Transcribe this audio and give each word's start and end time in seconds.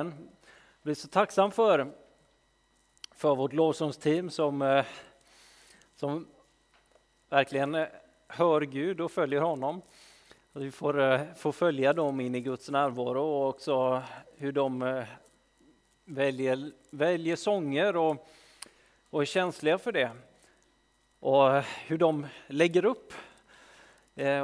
Jag 0.00 0.12
blir 0.82 0.94
så 0.94 1.08
tacksam 1.08 1.50
för, 1.50 1.92
för 3.10 3.34
vårt 3.34 3.52
lovsångsteam 3.52 4.30
som, 4.30 4.62
eh, 4.62 4.84
som 5.96 6.26
verkligen 7.28 7.74
eh, 7.74 7.86
hör 8.28 8.60
Gud 8.60 9.00
och 9.00 9.12
följer 9.12 9.40
honom. 9.40 9.82
Att 10.52 10.62
vi 10.62 10.70
får, 10.70 11.00
eh, 11.00 11.20
får 11.36 11.52
följa 11.52 11.92
dem 11.92 12.20
in 12.20 12.34
i 12.34 12.40
Guds 12.40 12.70
närvaro 12.70 13.22
och 13.22 13.48
också 13.48 14.02
hur 14.36 14.52
de 14.52 15.04
väljer, 16.04 16.72
väljer 16.90 17.36
sånger 17.36 17.96
och, 17.96 18.28
och 19.10 19.22
är 19.22 19.26
känsliga 19.26 19.78
för 19.78 19.92
det. 19.92 20.10
Och 21.20 21.62
hur 21.62 21.98
de 21.98 22.26
lägger 22.46 22.84
upp. 22.84 23.12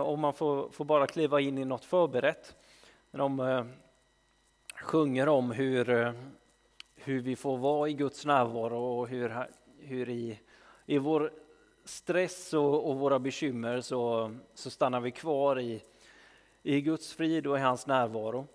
Och 0.07 0.19
man 0.19 0.33
får, 0.33 0.69
får 0.71 0.85
bara 0.85 1.07
kliva 1.07 1.41
in 1.41 1.59
i 1.59 1.65
något 1.65 1.85
förberett. 1.85 2.55
De 3.11 3.41
sjunger 4.85 5.29
om 5.29 5.51
hur, 5.51 5.91
eh, 5.91 6.13
hur 6.95 7.21
vi 7.21 7.37
får 7.37 7.59
vara 7.59 7.89
i 7.89 7.93
Guds 7.93 8.27
närvaro 8.27 8.99
och 9.01 9.09
hur, 9.09 9.47
hur 9.79 10.09
i, 10.09 10.41
i 10.87 10.99
vår 10.99 11.33
stress 11.85 12.55
och, 12.55 12.91
och, 12.91 12.99
våra 12.99 13.19
bekymmer 13.19 13.81
så, 13.81 14.35
så 14.55 14.71
stannar 14.71 15.01
vi 15.01 15.11
kvar 15.11 15.61
i, 15.61 15.83
i 16.63 16.81
Guds 16.81 17.13
frid 17.13 17.47
och 17.47 17.59
i 17.59 17.61
hans 17.61 17.87
närvaro. 17.87 18.47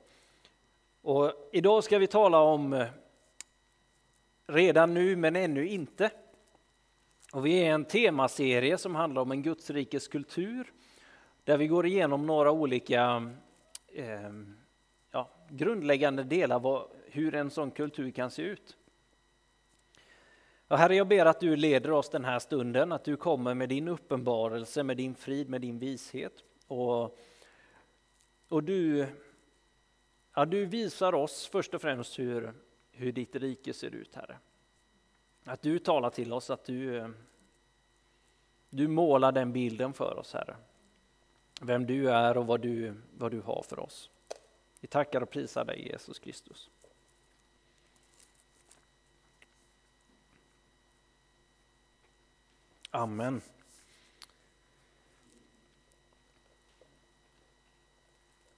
Och 1.02 1.50
idag 1.52 1.84
ska 1.84 1.98
vi 1.98 2.08
tala 2.08 2.40
om 2.40 2.74
eh, 2.74 2.88
redan 4.48 4.94
nu 4.94 5.16
men 5.16 5.36
ännu 5.36 5.68
inte. 5.68 6.12
Och 7.34 7.46
vi 7.46 7.60
är 7.60 7.74
en 7.74 7.86
temaserie 7.86 8.78
som 8.78 8.96
handlar 8.96 9.22
om 9.22 9.32
en 9.32 9.44
Guds 9.44 9.70
rikes 9.70 10.08
kultur 10.08 10.74
där 11.44 11.58
vi 11.58 11.68
går 11.68 11.86
igenom 11.86 12.26
några 12.26 12.52
olika 12.52 13.32
eh, 13.88 14.32
ja, 15.12 15.30
grundläggande 15.50 16.24
delar 16.24 16.60
vad, 16.60 16.88
hur 17.06 17.36
en 17.36 17.50
sån 17.50 17.72
kultur 17.72 18.12
kan 18.12 18.32
se 18.32 18.42
ut. 18.42 18.78
Och 20.68 20.78
herre, 20.78 20.96
jag 20.96 21.08
ber 21.08 21.26
att 21.26 21.40
du 21.40 21.56
leder 21.56 21.92
oss 21.92 22.10
den 22.10 22.26
här 22.26 22.40
stunden, 22.40 22.92
att 22.92 23.04
du 23.04 23.18
kommer 23.18 23.54
med 23.54 23.70
din 23.70 23.88
uppenbarelse, 23.88 24.84
med 24.84 24.98
din 24.98 25.16
frid, 25.16 25.50
med 25.50 25.62
din 25.62 25.80
vishet. 25.80 26.34
Och, 26.68 27.18
och 28.50 28.64
du, 28.64 29.08
ja, 30.34 30.46
du 30.46 30.66
visar 30.66 31.16
oss 31.16 31.48
först 31.48 31.74
och 31.74 31.82
främst 31.82 32.20
hur, 32.20 32.54
hur 32.92 33.12
ditt 33.12 33.36
rike 33.36 33.74
ser 33.74 33.96
ut, 33.96 34.16
Herre. 34.16 34.38
Att 35.44 35.62
du 35.62 35.80
talar 35.80 36.10
till 36.10 36.34
oss, 36.34 36.50
att 36.50 36.66
du, 36.66 37.14
du 38.70 38.88
målar 38.88 39.32
den 39.32 39.54
bilden 39.54 39.94
för 39.94 40.20
oss, 40.20 40.34
Herre. 40.34 40.56
Vem 41.62 41.86
du 41.86 42.10
är 42.10 42.38
och 42.38 42.48
vad 42.48 42.62
du, 42.62 42.94
vad 43.18 43.32
du 43.32 43.42
har 43.42 43.64
för 43.68 43.80
oss. 43.80 44.10
Vi 44.80 44.88
tackar 44.88 45.22
och 45.22 45.30
prisar 45.30 45.66
dig 45.66 45.88
Jesus 45.88 46.20
Kristus. 46.20 46.70
Amen. 52.92 53.42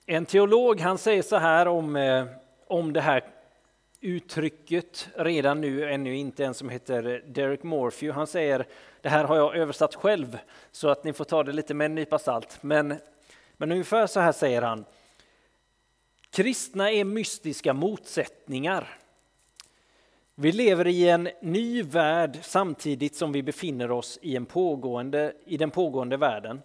En 0.05 0.25
teolog 0.25 0.79
han 0.79 0.97
säger 0.97 1.21
så 1.21 1.35
här 1.35 1.67
om, 1.67 1.95
eh, 1.95 2.25
om 2.67 2.93
det 2.93 3.01
här 3.01 3.23
uttrycket 4.01 5.09
redan 5.15 5.61
nu, 5.61 5.91
ännu 5.91 6.15
inte 6.15 6.45
en 6.45 6.53
som 6.53 6.69
heter 6.69 7.23
Derek 7.27 7.63
Morphew. 7.63 8.15
Han 8.15 8.27
säger, 8.27 8.67
det 9.01 9.09
här 9.09 9.23
har 9.23 9.35
jag 9.35 9.55
översatt 9.55 9.95
själv 9.95 10.39
så 10.71 10.89
att 10.89 11.03
ni 11.03 11.13
får 11.13 11.25
ta 11.25 11.43
det 11.43 11.51
lite 11.51 11.73
med 11.73 11.85
en 11.85 11.95
nypa 11.95 12.19
salt. 12.19 12.63
Men, 12.63 12.95
men 13.57 13.71
ungefär 13.71 14.07
så 14.07 14.19
här 14.19 14.31
säger 14.31 14.61
han. 14.61 14.85
Kristna 16.31 16.91
är 16.91 17.03
mystiska 17.03 17.73
motsättningar. 17.73 18.97
Vi 20.35 20.51
lever 20.51 20.87
i 20.87 21.09
en 21.09 21.29
ny 21.41 21.83
värld 21.83 22.39
samtidigt 22.41 23.15
som 23.15 23.31
vi 23.31 23.43
befinner 23.43 23.91
oss 23.91 24.19
i, 24.21 24.35
en 24.35 24.45
pågående, 24.45 25.33
i 25.45 25.57
den 25.57 25.71
pågående 25.71 26.17
världen. 26.17 26.61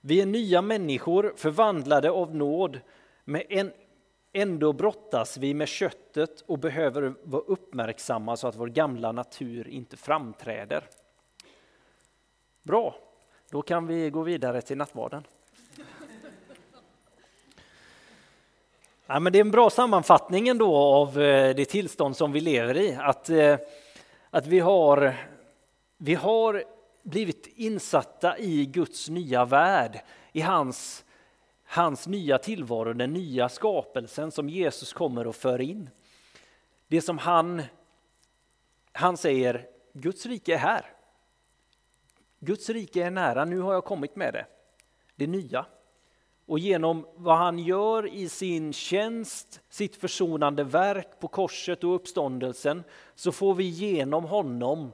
Vi 0.00 0.20
är 0.20 0.26
nya 0.26 0.62
människor 0.62 1.34
förvandlade 1.36 2.10
av 2.10 2.34
nåd, 2.34 2.80
men 3.24 3.42
en, 3.48 3.72
ändå 4.32 4.72
brottas 4.72 5.36
vi 5.36 5.54
med 5.54 5.68
köttet 5.68 6.40
och 6.40 6.58
behöver 6.58 7.14
vara 7.22 7.42
uppmärksamma 7.42 8.36
så 8.36 8.48
att 8.48 8.56
vår 8.56 8.68
gamla 8.68 9.12
natur 9.12 9.68
inte 9.68 9.96
framträder. 9.96 10.84
Bra, 12.62 12.94
då 13.50 13.62
kan 13.62 13.86
vi 13.86 14.10
gå 14.10 14.22
vidare 14.22 14.62
till 14.62 14.76
nattvarden. 14.76 15.24
Ja, 19.12 19.20
men 19.20 19.32
det 19.32 19.38
är 19.38 19.40
en 19.40 19.50
bra 19.50 19.70
sammanfattning 19.70 20.48
ändå 20.48 20.76
av 20.76 21.20
eh, 21.20 21.54
det 21.54 21.64
tillstånd 21.64 22.16
som 22.16 22.32
vi 22.32 22.40
lever 22.40 22.76
i. 22.76 22.98
Att, 23.00 23.30
eh, 23.30 23.58
att 24.30 24.46
vi, 24.46 24.60
har, 24.60 25.14
vi 25.96 26.14
har 26.14 26.64
blivit 27.02 27.46
insatta 27.46 28.38
i 28.38 28.66
Guds 28.66 29.08
nya 29.08 29.44
värld, 29.44 30.00
i 30.32 30.40
hans, 30.40 31.04
hans 31.64 32.06
nya 32.06 32.38
tillvaro, 32.38 32.92
den 32.92 33.12
nya 33.12 33.48
skapelsen 33.48 34.30
som 34.30 34.48
Jesus 34.48 34.92
kommer 34.92 35.26
och 35.26 35.36
för 35.36 35.60
in. 35.60 35.90
Det 36.88 37.00
som 37.00 37.18
han, 37.18 37.62
han 38.92 39.16
säger, 39.16 39.66
Guds 39.92 40.26
rike 40.26 40.54
är 40.54 40.58
här. 40.58 40.86
Guds 42.40 42.70
rike 42.70 43.04
är 43.04 43.10
nära, 43.10 43.44
nu 43.44 43.60
har 43.60 43.72
jag 43.72 43.84
kommit 43.84 44.16
med 44.16 44.34
det. 44.34 44.46
Det 45.16 45.26
nya 45.26 45.66
och 46.50 46.58
genom 46.58 47.06
vad 47.16 47.36
han 47.36 47.58
gör 47.58 48.14
i 48.14 48.28
sin 48.28 48.72
tjänst, 48.72 49.60
sitt 49.68 49.96
försonande 49.96 50.64
verk 50.64 51.20
på 51.20 51.28
korset 51.28 51.84
och 51.84 51.94
uppståndelsen, 51.94 52.82
så 53.14 53.32
får 53.32 53.54
vi 53.54 53.64
genom 53.64 54.24
honom 54.24 54.92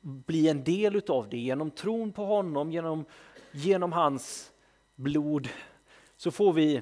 bli 0.00 0.48
en 0.48 0.64
del 0.64 0.96
utav 0.96 1.28
det. 1.28 1.36
Genom 1.36 1.70
tron 1.70 2.12
på 2.12 2.24
honom, 2.24 2.72
genom, 2.72 3.04
genom 3.52 3.92
hans 3.92 4.52
blod, 4.94 5.48
så 6.16 6.30
får 6.30 6.52
vi, 6.52 6.80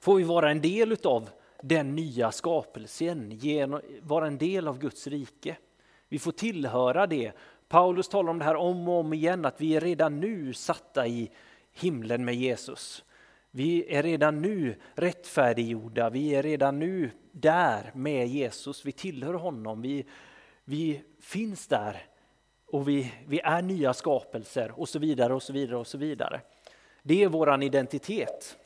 får 0.00 0.16
vi 0.16 0.22
vara 0.22 0.50
en 0.50 0.60
del 0.60 0.92
utav 0.92 1.30
den 1.62 1.94
nya 1.94 2.32
skapelsen, 2.32 3.30
genom, 3.30 3.80
vara 4.02 4.26
en 4.26 4.38
del 4.38 4.68
av 4.68 4.78
Guds 4.78 5.06
rike. 5.06 5.56
Vi 6.08 6.18
får 6.18 6.32
tillhöra 6.32 7.06
det. 7.06 7.32
Paulus 7.68 8.08
talar 8.08 8.30
om 8.30 8.38
det 8.38 8.44
här 8.44 8.56
om 8.56 8.88
och 8.88 9.00
om 9.00 9.12
igen, 9.12 9.44
att 9.44 9.60
vi 9.60 9.76
är 9.76 9.80
redan 9.80 10.20
nu 10.20 10.52
satta 10.52 11.06
i 11.06 11.30
himlen 11.80 12.24
med 12.24 12.34
Jesus. 12.34 13.04
Vi 13.50 13.94
är 13.94 14.02
redan 14.02 14.42
nu 14.42 14.76
rättfärdiggjorda, 14.94 16.10
vi 16.10 16.34
är 16.34 16.42
redan 16.42 16.78
nu 16.78 17.10
där 17.32 17.90
med 17.94 18.28
Jesus, 18.28 18.86
vi 18.86 18.92
tillhör 18.92 19.34
honom, 19.34 19.82
vi, 19.82 20.06
vi 20.64 21.02
finns 21.20 21.66
där 21.66 22.06
och 22.66 22.88
vi, 22.88 23.12
vi 23.26 23.40
är 23.40 23.62
nya 23.62 23.94
skapelser 23.94 24.80
och 24.80 24.88
så 24.88 24.98
vidare 24.98 25.34
och 25.34 25.42
så 25.42 25.52
vidare 25.52 25.76
och 25.76 25.86
så 25.86 25.98
vidare. 25.98 26.40
Det 27.02 27.22
är 27.22 27.28
våran 27.28 27.62
identitet. 27.62 28.58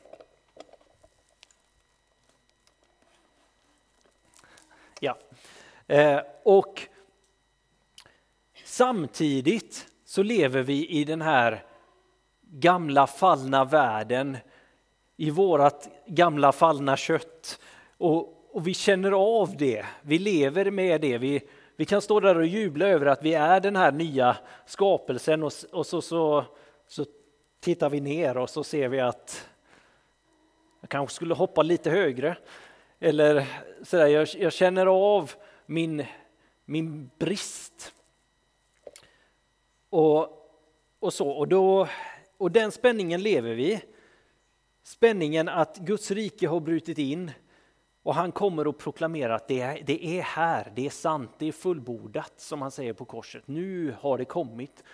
Ja, 5.01 5.19
eh, 5.87 6.21
och 6.43 6.89
samtidigt 8.65 9.87
så 10.05 10.23
lever 10.23 10.63
vi 10.63 10.89
i 10.89 11.05
den 11.05 11.23
här 11.23 11.65
gamla 12.55 13.07
fallna 13.07 13.65
världen 13.65 14.37
i 15.17 15.31
vårat 15.31 15.89
gamla 16.07 16.53
fallna 16.53 16.97
kött 16.97 17.61
och, 17.99 18.49
och, 18.53 18.67
vi 18.67 18.75
känner 18.75 19.13
av 19.13 19.57
det, 19.57 19.87
vi 20.03 20.19
lever 20.19 20.71
med 20.71 21.01
det. 21.01 21.19
Vi, 21.19 21.49
vi 21.77 21.85
kan 21.85 22.03
stå 22.03 22.21
där 22.21 22.37
och 22.37 22.47
jubla 22.47 22.87
över 22.87 23.07
att 23.07 23.23
vi 23.23 23.35
är 23.35 23.61
den 23.61 23.77
här 23.77 23.93
nya 23.93 24.37
skapelsen 24.67 25.43
och, 25.43 25.53
och 25.73 25.87
så, 25.87 26.03
så, 26.03 26.45
så 26.87 27.05
tittar 27.61 27.91
vi 27.91 28.01
ner 28.01 28.37
och 28.37 28.51
så 28.51 28.65
ser 28.65 28.89
vi 28.89 29.01
att 29.01 29.49
jag 30.81 30.91
kanske 30.91 31.15
skulle 31.15 31.35
hoppa 31.35 31.63
lite 31.63 31.91
högre. 31.91 32.37
Eller 33.01 33.47
sådär, 33.83 34.07
jag, 34.07 34.29
jag 34.39 34.53
känner 34.53 34.87
av 34.87 35.33
min, 35.67 36.07
min 36.65 37.11
brist. 37.19 37.93
Och, 39.91 40.49
och 41.01 41.13
så, 41.13 41.31
och, 41.31 41.49
då, 41.49 41.89
och 42.43 42.53
den 42.53 42.73
spänningen 42.73 43.23
lever 43.23 43.55
vi 43.55 43.83
Spänningen 44.83 45.49
att 45.49 45.79
Guds 45.79 46.11
rike 46.11 46.49
har 46.49 46.61
brutit 46.61 46.99
in 46.99 47.31
och 48.03 48.15
han 48.15 48.33
kommer 48.33 48.69
att 48.69 48.79
proklamera 48.79 49.35
att 49.35 49.49
det 49.49 49.61
är, 49.61 49.83
det 49.87 50.19
är 50.19 50.23
här, 50.23 50.73
det 50.77 50.87
är 50.87 50.91
sant, 50.91 51.31
det 51.39 51.47
är 51.47 51.53
fullbordat 51.53 52.33
som 52.37 52.63
han 52.63 52.71
säger 52.71 52.93
på 52.93 53.05
korset. 53.05 53.43
Nu 53.47 53.97
har 54.01 54.19
det 54.19 54.25
kommit. 54.25 54.85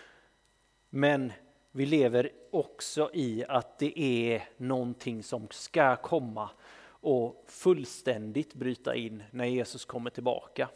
Men 0.91 1.33
vi 1.73 1.87
lever 1.87 2.31
också 2.53 3.11
i 3.15 3.45
att 3.49 3.79
det 3.79 4.01
är 4.01 4.49
någonting 4.57 5.23
som 5.23 5.49
ska 5.51 5.97
komma 5.97 6.51
och 6.87 7.45
fullständigt 7.47 8.55
bryta 8.55 8.95
in 8.95 9.23
när 9.31 9.45
Jesus 9.45 9.85
kommer 9.85 10.11
tillbaka. 10.11 10.69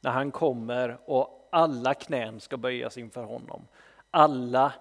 När 0.00 0.10
han 0.10 0.30
kommer 0.30 0.98
och 1.06 1.48
alla 1.52 1.94
knän 1.94 2.40
ska 2.40 2.56
böjas 2.56 2.98
inför 2.98 3.24
honom. 3.24 3.66
Alla 4.10 4.72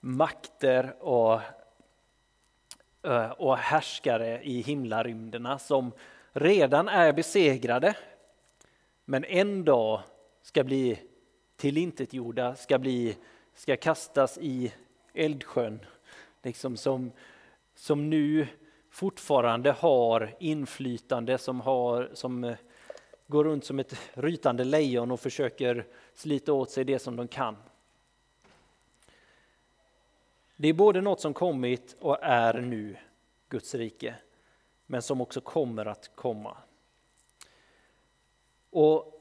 makter 0.00 0.94
och 1.00 1.40
eh, 3.02 3.30
och 3.30 3.56
härskare 3.56 4.42
i 4.42 4.60
himlarymderna 4.60 5.58
som 5.58 5.92
redan 6.32 6.88
är 6.88 7.12
besegrade 7.12 7.96
men 9.04 9.24
en 9.24 9.64
dag 9.64 10.00
ska 10.42 10.64
bli 10.64 11.00
tillintetgjorda, 11.56 12.54
ska, 12.54 12.78
bli, 12.78 13.16
ska 13.54 13.76
kastas 13.76 14.38
i 14.38 14.72
eldsjön. 15.14 15.80
Liksom 16.42 16.76
som, 16.76 17.12
som 17.74 18.10
nu 18.10 18.46
fortfarande 18.90 19.72
har 19.72 20.34
inflytande, 20.40 21.38
som, 21.38 21.60
har, 21.60 22.10
som 22.12 22.44
eh, 22.44 22.56
går 23.26 23.44
runt 23.44 23.64
som 23.64 23.78
ett 23.78 23.94
rytande 24.14 24.64
lejon 24.64 25.10
och 25.10 25.20
försöker 25.20 25.86
slita 26.14 26.52
åt 26.52 26.70
sig 26.70 26.84
det 26.84 26.98
som 26.98 27.16
de 27.16 27.28
kan. 27.28 27.56
Det 30.60 30.68
är 30.68 30.72
både 30.72 31.00
något 31.00 31.20
som 31.20 31.34
kommit 31.34 31.96
och 32.00 32.18
är 32.22 32.54
nu, 32.54 32.96
Guds 33.48 33.74
rike, 33.74 34.14
men 34.86 35.02
som 35.02 35.20
också 35.20 35.40
kommer 35.40 35.86
att 35.86 36.10
komma. 36.14 36.56
Och 38.70 39.14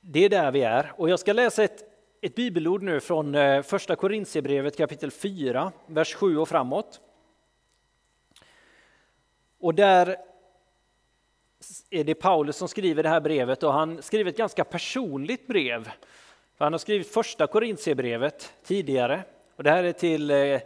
Det 0.00 0.24
är 0.24 0.28
där 0.28 0.52
vi 0.52 0.62
är. 0.62 0.92
Och 0.96 1.08
jag 1.10 1.20
ska 1.20 1.32
läsa 1.32 1.64
ett, 1.64 1.84
ett 2.20 2.34
bibelord 2.34 2.82
nu 2.82 3.00
från 3.00 3.34
eh, 3.34 3.62
första 3.62 3.96
Korintierbrevet 3.96 4.76
kapitel 4.76 5.10
4, 5.10 5.72
vers 5.86 6.14
7 6.14 6.38
och 6.38 6.48
framåt. 6.48 7.00
Och 9.58 9.74
där 9.74 10.16
är 11.90 12.04
det 12.04 12.14
Paulus 12.14 12.56
som 12.56 12.68
skriver 12.68 13.02
det 13.02 13.08
här 13.08 13.20
brevet 13.20 13.62
och 13.62 13.72
han 13.72 14.02
skriver 14.02 14.30
ett 14.30 14.36
ganska 14.36 14.64
personligt 14.64 15.46
brev. 15.46 15.84
För 16.54 16.64
han 16.64 16.72
har 16.72 16.78
skrivit 16.78 17.12
första 17.12 17.46
Korintierbrevet 17.46 18.52
tidigare 18.62 19.24
och 19.56 19.64
det 19.64 19.70
här 19.70 19.84
är 19.84 19.92
till 19.92 20.30
eh, 20.30 20.60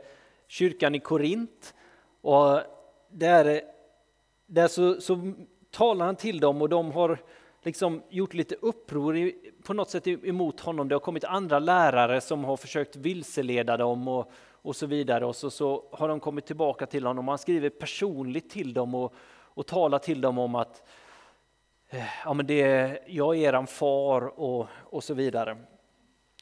kyrkan 0.47 0.95
i 0.95 1.01
Korint. 1.01 1.75
Och 2.21 2.61
där, 3.09 3.61
där 4.47 4.69
så, 4.69 5.01
så 5.01 5.33
talar 5.71 6.07
han 6.07 6.17
till 6.17 6.41
dem 6.41 6.63
och 6.63 6.69
de 6.69 6.93
har 6.93 7.19
liksom 7.63 8.03
gjort 8.09 8.35
lite 8.35 8.55
uppror 8.55 9.17
i, 9.17 9.53
på 9.65 9.75
något 9.75 9.91
sätt 9.91 10.07
emot 10.07 10.61
honom. 10.61 10.89
Det 10.89 10.95
har 10.95 11.01
kommit 11.01 11.25
andra 11.25 11.59
lärare 11.59 12.21
som 12.21 12.45
har 12.45 12.57
försökt 12.57 12.97
vilseleda 12.97 13.77
dem 13.77 14.09
och, 14.09 14.31
och 14.51 14.77
så 14.77 14.87
vidare. 14.87 15.27
Och 15.27 15.37
så, 15.37 15.51
så 15.51 15.85
har 15.93 16.09
de 16.09 16.21
kommit 16.21 16.47
tillbaka 16.47 16.87
till 16.87 17.07
honom. 17.07 17.29
och 17.29 17.33
Han 17.33 17.39
skriver 17.39 17.71
personligt 17.71 18.51
till 18.51 18.75
dem 18.75 18.95
och, 18.95 19.15
och 19.29 19.67
talar 19.67 19.99
till 19.99 20.21
dem 20.21 20.39
om 20.39 20.55
att 20.55 20.89
eh, 21.89 22.05
ja, 22.25 22.35
men 22.35 22.47
det, 22.47 22.99
jag 23.07 23.37
är 23.37 23.41
eran 23.41 23.67
far 23.67 24.41
och, 24.41 24.67
och 24.71 25.05
så 25.05 25.15
vidare. 25.15 25.57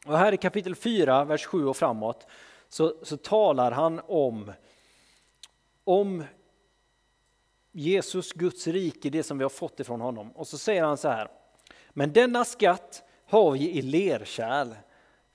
Och 0.06 0.18
här 0.18 0.34
i 0.34 0.36
kapitel 0.36 0.74
4, 0.74 1.24
vers 1.24 1.46
7 1.46 1.66
och 1.66 1.76
framåt 1.76 2.26
så, 2.68 2.94
så 3.02 3.16
talar 3.16 3.70
han 3.70 4.00
om, 4.06 4.52
om 5.84 6.24
Jesus, 7.72 8.32
Guds 8.32 8.66
rike, 8.66 9.10
det 9.10 9.22
som 9.22 9.38
vi 9.38 9.44
har 9.44 9.48
fått 9.50 9.80
ifrån 9.80 10.00
honom. 10.00 10.30
Och 10.30 10.46
så 10.46 10.58
säger 10.58 10.84
han 10.84 10.96
så 10.96 11.08
här. 11.08 11.28
Men 11.90 12.12
denna 12.12 12.44
skatt 12.44 13.02
har 13.26 13.52
vi 13.52 13.70
i 13.70 13.82
lerkärl 13.82 14.74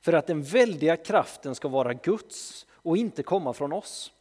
för 0.02 0.14
att 0.14 0.28
den 0.28 0.44
väldiga 0.44 0.98
kraften 0.98 1.56
ska 1.56 1.68
vara 1.68 1.94
Guds 1.94 2.66
och 2.74 2.98
inte 2.98 3.24
komma 3.24 3.54
från 3.54 3.74
oss. 3.74 4.14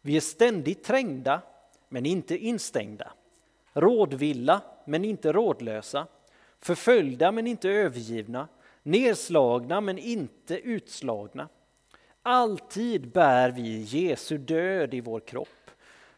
Vi 0.00 0.16
är 0.16 0.20
ständigt 0.20 0.84
trängda, 0.84 1.42
men 1.88 2.06
inte 2.06 2.36
instängda. 2.36 3.12
Rådvilla, 3.72 4.60
men 4.84 5.04
inte 5.04 5.32
rådlösa. 5.32 6.06
Förföljda, 6.60 7.32
men 7.32 7.46
inte 7.46 7.70
övergivna. 7.70 8.48
Nerslagna, 8.82 9.80
men 9.80 9.98
inte 9.98 10.58
utslagna. 10.58 11.48
Alltid 12.22 13.08
bär 13.08 13.50
vi 13.50 13.80
Jesu 13.80 14.38
död 14.38 14.94
i 14.94 15.00
vår 15.00 15.20
kropp 15.20 15.70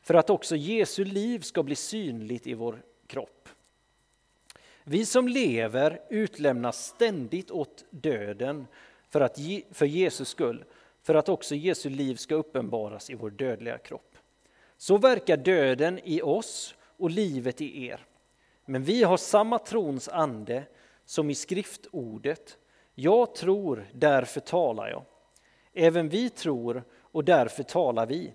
för 0.02 0.14
att 0.14 0.30
också 0.30 0.56
Jesu 0.56 1.04
liv 1.04 1.40
ska 1.40 1.62
bli 1.62 1.76
synligt 1.76 2.46
i 2.46 2.54
vår 2.54 2.82
kropp. 3.06 3.48
Vi 4.84 5.06
som 5.06 5.28
lever 5.28 6.00
utlämnas 6.10 6.86
ständigt 6.86 7.50
åt 7.50 7.84
döden 7.90 8.66
för, 9.08 9.20
att, 9.20 9.38
för 9.70 9.86
Jesus 9.86 10.28
skull, 10.28 10.64
för 11.02 11.14
att 11.14 11.28
också 11.28 11.54
Jesu 11.54 11.90
liv 11.90 12.14
ska 12.14 12.34
uppenbaras 12.34 13.10
i 13.10 13.14
vår 13.14 13.30
dödliga 13.30 13.78
kropp. 13.78 14.16
Så 14.76 14.98
verkar 14.98 15.36
döden 15.36 16.00
i 16.04 16.22
oss 16.22 16.74
och 16.80 17.10
livet 17.10 17.60
i 17.60 17.86
er. 17.86 18.06
Men 18.64 18.84
vi 18.84 19.02
har 19.02 19.16
samma 19.16 19.58
trons 19.58 20.08
ande 20.08 20.64
som 21.10 21.30
i 21.30 21.34
skriftordet. 21.34 22.58
Jag 22.94 23.34
tror, 23.34 23.88
därför 23.92 24.40
talar 24.40 24.88
jag. 24.88 25.02
Även 25.72 26.08
vi 26.08 26.30
tror 26.30 26.84
och 27.00 27.24
därför 27.24 27.62
talar 27.62 28.06
vi. 28.06 28.34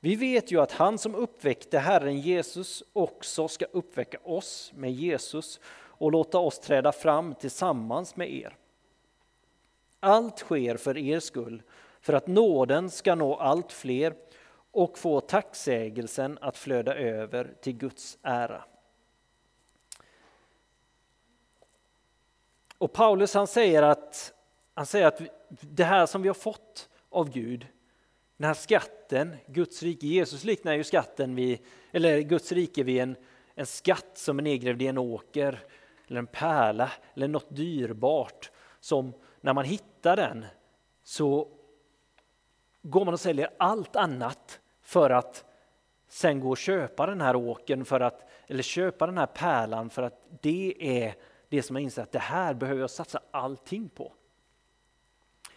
Vi 0.00 0.16
vet 0.16 0.52
ju 0.52 0.60
att 0.60 0.72
han 0.72 0.98
som 0.98 1.14
uppväckte 1.14 1.78
Herren 1.78 2.20
Jesus 2.20 2.82
också 2.92 3.48
ska 3.48 3.64
uppväcka 3.64 4.18
oss 4.24 4.72
med 4.74 4.92
Jesus 4.92 5.60
och 5.74 6.12
låta 6.12 6.38
oss 6.38 6.58
träda 6.58 6.92
fram 6.92 7.34
tillsammans 7.34 8.16
med 8.16 8.32
er. 8.32 8.56
Allt 10.00 10.38
sker 10.38 10.76
för 10.76 10.98
er 10.98 11.20
skull, 11.20 11.62
för 12.00 12.12
att 12.12 12.26
nåden 12.26 12.90
ska 12.90 13.14
nå 13.14 13.34
allt 13.36 13.72
fler 13.72 14.14
och 14.70 14.98
få 14.98 15.20
tacksägelsen 15.20 16.38
att 16.40 16.56
flöda 16.56 16.94
över 16.94 17.54
till 17.60 17.76
Guds 17.76 18.18
ära. 18.22 18.64
Och 22.82 22.92
Paulus 22.92 23.34
han 23.34 23.46
säger 23.46 23.82
att, 23.82 24.32
han 24.74 24.86
säger 24.86 25.06
att 25.06 25.20
det 25.60 25.84
här 25.84 26.06
som 26.06 26.22
vi 26.22 26.28
har 26.28 26.34
fått 26.34 26.88
av 27.10 27.30
Gud, 27.30 27.66
den 28.36 28.46
här 28.46 28.54
skatten, 28.54 29.36
Guds 29.46 29.82
rike, 29.82 30.06
Jesus 30.06 30.44
liknar 30.44 30.72
ju 30.72 30.84
skatten 30.84 31.34
vid, 31.34 31.58
eller 31.92 32.20
Guds 32.20 32.52
rike 32.52 32.82
vid 32.82 33.00
en, 33.00 33.16
en 33.54 33.66
skatt 33.66 34.10
som 34.14 34.38
är 34.38 34.42
nedgrävd 34.42 34.82
i 34.82 34.86
en 34.86 34.98
åker 34.98 35.64
eller 36.08 36.18
en 36.18 36.26
pärla 36.26 36.90
eller 37.14 37.28
något 37.28 37.56
dyrbart 37.56 38.50
som 38.80 39.12
när 39.40 39.52
man 39.52 39.64
hittar 39.64 40.16
den 40.16 40.44
så 41.02 41.48
går 42.82 43.04
man 43.04 43.14
och 43.14 43.20
säljer 43.20 43.50
allt 43.58 43.96
annat 43.96 44.60
för 44.80 45.10
att 45.10 45.44
sen 46.08 46.40
gå 46.40 46.50
och 46.50 46.58
köpa 46.58 47.06
den 47.06 47.20
här 47.20 47.36
åkern 47.36 47.84
för 47.84 48.00
att, 48.00 48.30
eller 48.46 48.62
köpa 48.62 49.06
den 49.06 49.18
här 49.18 49.26
pärlan 49.26 49.90
för 49.90 50.02
att 50.02 50.26
det 50.40 50.74
är 50.78 51.14
det 51.52 51.62
som 51.62 51.76
jag 51.76 51.82
inser 51.82 52.02
att 52.02 52.12
det 52.12 52.18
här 52.18 52.54
behöver 52.54 52.80
jag 52.80 52.90
satsa 52.90 53.20
allting 53.30 53.88
på. 53.88 54.12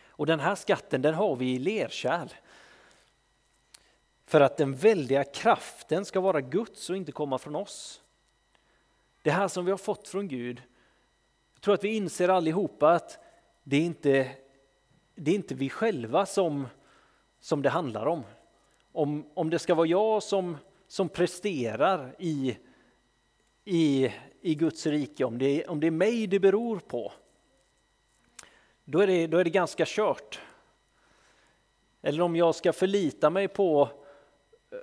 Och 0.07 0.25
den 0.25 0.39
här 0.39 0.55
skatten 0.55 1.01
den 1.01 1.13
har 1.13 1.35
vi 1.35 1.53
i 1.53 1.59
lerkärl. 1.59 2.27
För 4.25 4.41
att 4.41 4.57
den 4.57 4.75
väldiga 4.75 5.23
kraften 5.23 6.05
ska 6.05 6.19
vara 6.19 6.41
Guds 6.41 6.89
och 6.89 6.97
inte 6.97 7.11
komma 7.11 7.37
från 7.37 7.55
oss. 7.55 8.01
Det 9.21 9.31
här 9.31 9.47
som 9.47 9.65
vi 9.65 9.71
har 9.71 9.77
fått 9.77 10.07
från 10.07 10.27
Gud, 10.27 10.61
jag 11.53 11.61
tror 11.61 11.73
att 11.73 11.83
vi 11.83 11.95
inser 11.95 12.29
allihopa 12.29 12.91
att 12.91 13.19
det 13.63 13.75
är 13.75 13.81
inte, 13.81 14.31
det 15.15 15.31
är 15.31 15.35
inte 15.35 15.55
vi 15.55 15.69
själva 15.69 16.25
som, 16.25 16.67
som 17.39 17.61
det 17.61 17.69
handlar 17.69 18.05
om. 18.05 18.23
om. 18.91 19.29
Om 19.33 19.49
det 19.49 19.59
ska 19.59 19.75
vara 19.75 19.87
jag 19.87 20.23
som, 20.23 20.57
som 20.87 21.09
presterar 21.09 22.15
i, 22.19 22.57
i, 23.65 24.13
i 24.45 24.55
Guds 24.55 24.85
rike, 24.85 25.25
om 25.25 25.37
det, 25.37 25.65
om 25.65 25.79
det 25.79 25.87
är 25.87 25.91
mig 25.91 26.27
det 26.27 26.39
beror 26.39 26.79
på, 26.79 27.11
då 28.83 28.99
är 28.99 29.07
det, 29.07 29.27
då 29.27 29.37
är 29.37 29.43
det 29.43 29.49
ganska 29.49 29.83
kört. 29.87 30.39
Eller 32.01 32.21
om 32.21 32.35
jag 32.35 32.55
ska 32.55 32.73
förlita 32.73 33.29
mig 33.29 33.47
på 33.47 33.89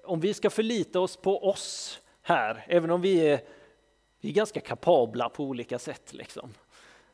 om 0.04 0.20
vi 0.20 0.34
ska 0.34 0.50
förlita 0.50 1.00
oss 1.00 1.16
på 1.16 1.48
oss 1.48 2.00
här, 2.22 2.64
även 2.68 2.90
om 2.90 3.00
vi 3.00 3.28
är, 3.28 3.40
vi 4.20 4.28
är 4.28 4.32
ganska 4.32 4.60
kapabla 4.60 5.28
på 5.28 5.44
olika 5.44 5.78
sätt. 5.78 6.12
Liksom. 6.12 6.54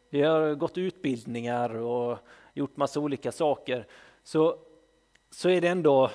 Vi 0.08 0.22
har 0.22 0.54
gått 0.54 0.78
utbildningar 0.78 1.76
och 1.76 2.18
gjort 2.54 2.76
massa 2.76 3.00
olika 3.00 3.32
saker. 3.32 3.86
Så, 4.22 4.58
så 5.30 5.48
är 5.48 5.60
det 5.60 5.68
ändå, 5.68 6.10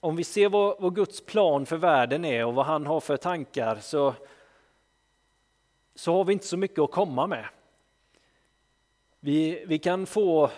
om 0.00 0.16
vi 0.16 0.24
ser 0.24 0.48
vad, 0.48 0.80
vad 0.80 0.94
Guds 0.94 1.20
plan 1.20 1.66
för 1.66 1.76
världen 1.76 2.24
är 2.24 2.44
och 2.44 2.54
vad 2.54 2.66
han 2.66 2.86
har 2.86 3.00
för 3.00 3.16
tankar 3.16 3.78
så, 3.80 4.14
så 5.94 6.12
har 6.12 6.24
vi 6.24 6.32
inte 6.32 6.46
så 6.46 6.56
mycket 6.56 6.78
att 6.78 6.90
komma 6.90 7.26
med. 7.26 7.44
Vi, 9.20 9.64
vi 9.66 9.78
kan 9.78 10.06
få 10.06 10.50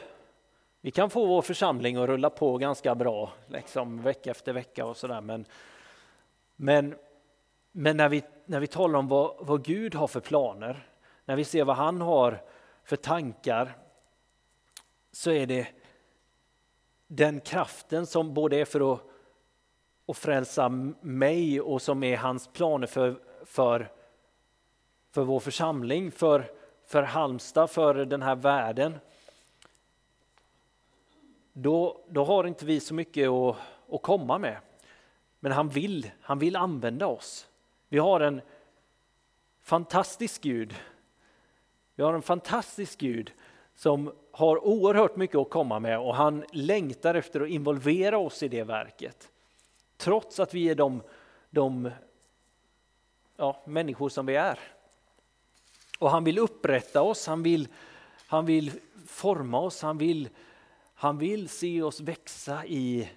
vi 0.81 0.91
kan 0.91 1.11
få 1.11 1.27
vår 1.27 1.43
församling 1.43 1.97
att 1.97 2.09
rulla 2.09 2.31
på 2.31 2.59
ganska 2.59 2.95
bra, 2.95 3.33
liksom 3.47 4.03
vecka 4.03 4.31
efter 4.31 4.53
vecka 4.53 4.87
och 4.87 4.97
sådär. 4.97 5.21
Men, 5.21 5.47
men, 6.57 6.95
men 7.73 7.97
när, 7.97 8.09
vi, 8.09 8.25
när 8.45 8.61
vi 8.61 8.67
talar 8.67 8.99
om 8.99 9.09
vad, 9.09 9.37
vad 9.41 9.65
Gud 9.65 9.95
har 9.95 10.07
för 10.07 10.21
planer, 10.21 10.89
när 11.25 11.37
vi 11.37 11.45
ser 11.45 11.65
vad 11.65 11.77
han 11.77 12.01
har 12.01 12.43
för 12.85 12.97
tankar, 12.97 13.77
så 15.13 15.31
är 15.31 15.47
det 15.47 15.69
den 17.07 17.41
kraften 17.41 18.07
som 18.07 18.35
både 18.35 18.57
är 18.57 18.65
för 18.65 18.93
att, 18.93 19.01
att 20.07 20.17
frälsa 20.17 20.69
mig 21.01 21.61
och 21.61 21.83
som 21.83 22.03
är 22.03 22.17
hans 22.17 22.49
planer 22.49 22.87
för, 22.87 23.21
för, 23.45 23.93
för 25.17 25.25
vår 25.25 25.41
församling, 25.41 26.11
för, 26.11 26.51
för 26.87 27.03
Halmstad, 27.03 27.71
för 27.71 27.95
den 27.95 28.23
här 28.23 28.35
världen 28.35 28.99
då, 31.53 32.05
då 32.09 32.25
har 32.25 32.45
inte 32.45 32.67
vi 32.67 32.81
så 32.81 32.95
mycket 32.95 33.29
att, 33.29 33.57
att 33.93 34.03
komma 34.03 34.39
med. 34.39 34.57
Men 35.41 35.53
han 35.53 35.69
vill, 35.69 36.11
han 36.21 36.39
vill 36.39 36.57
använda 36.57 37.07
oss. 37.07 37.49
Vi 37.89 37.99
har 37.99 38.21
en 38.21 38.41
fantastisk 39.63 40.43
Gud. 40.43 40.75
Vi 41.95 42.03
har 42.03 42.15
en 42.15 42.23
fantastisk 42.23 42.99
Gud 42.99 43.33
som 43.75 44.13
har 44.33 44.67
oerhört 44.67 45.17
mycket 45.17 45.37
att 45.37 45.51
komma 45.51 45.81
med 45.81 45.99
och 45.99 46.15
han 46.15 46.45
längtar 46.53 47.15
efter 47.15 47.41
att 47.41 47.49
involvera 47.49 48.19
oss 48.19 48.43
i 48.43 48.49
det 48.49 48.65
verket. 48.65 49.31
Trots 49.97 50.41
att 50.41 50.55
vi 50.55 50.69
är 50.69 50.75
de, 50.75 51.03
de 51.51 51.91
ja, 53.37 53.63
människor 53.67 54.09
som 54.09 54.27
vi 54.27 54.37
är. 54.37 54.76
Och 55.99 56.11
han 56.11 56.25
vill 56.25 56.39
upprätta 56.39 57.03
oss, 57.03 57.27
han 57.27 57.43
vill, 57.43 57.69
han 58.27 58.47
vill 58.47 58.73
forma 59.07 59.61
oss, 59.61 59.83
han 59.83 59.99
vill, 59.99 60.29
han 60.95 61.19
vill 61.19 61.49
se 61.49 61.83
oss 61.83 62.01
växa 62.01 62.67
i, 62.67 63.11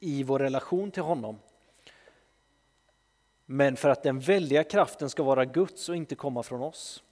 i 0.00 0.22
vår 0.22 0.38
relation 0.38 0.90
till 0.90 1.02
honom. 1.02 1.38
Men 3.46 3.76
för 3.76 3.88
att 3.88 4.02
den 4.02 4.20
väldiga 4.20 4.64
kraften 4.64 5.10
ska 5.10 5.22
vara 5.22 5.44
Guds 5.44 5.88
och 5.88 5.96
inte 5.96 6.14
komma 6.14 6.42
från 6.42 6.62
oss. 6.62 7.02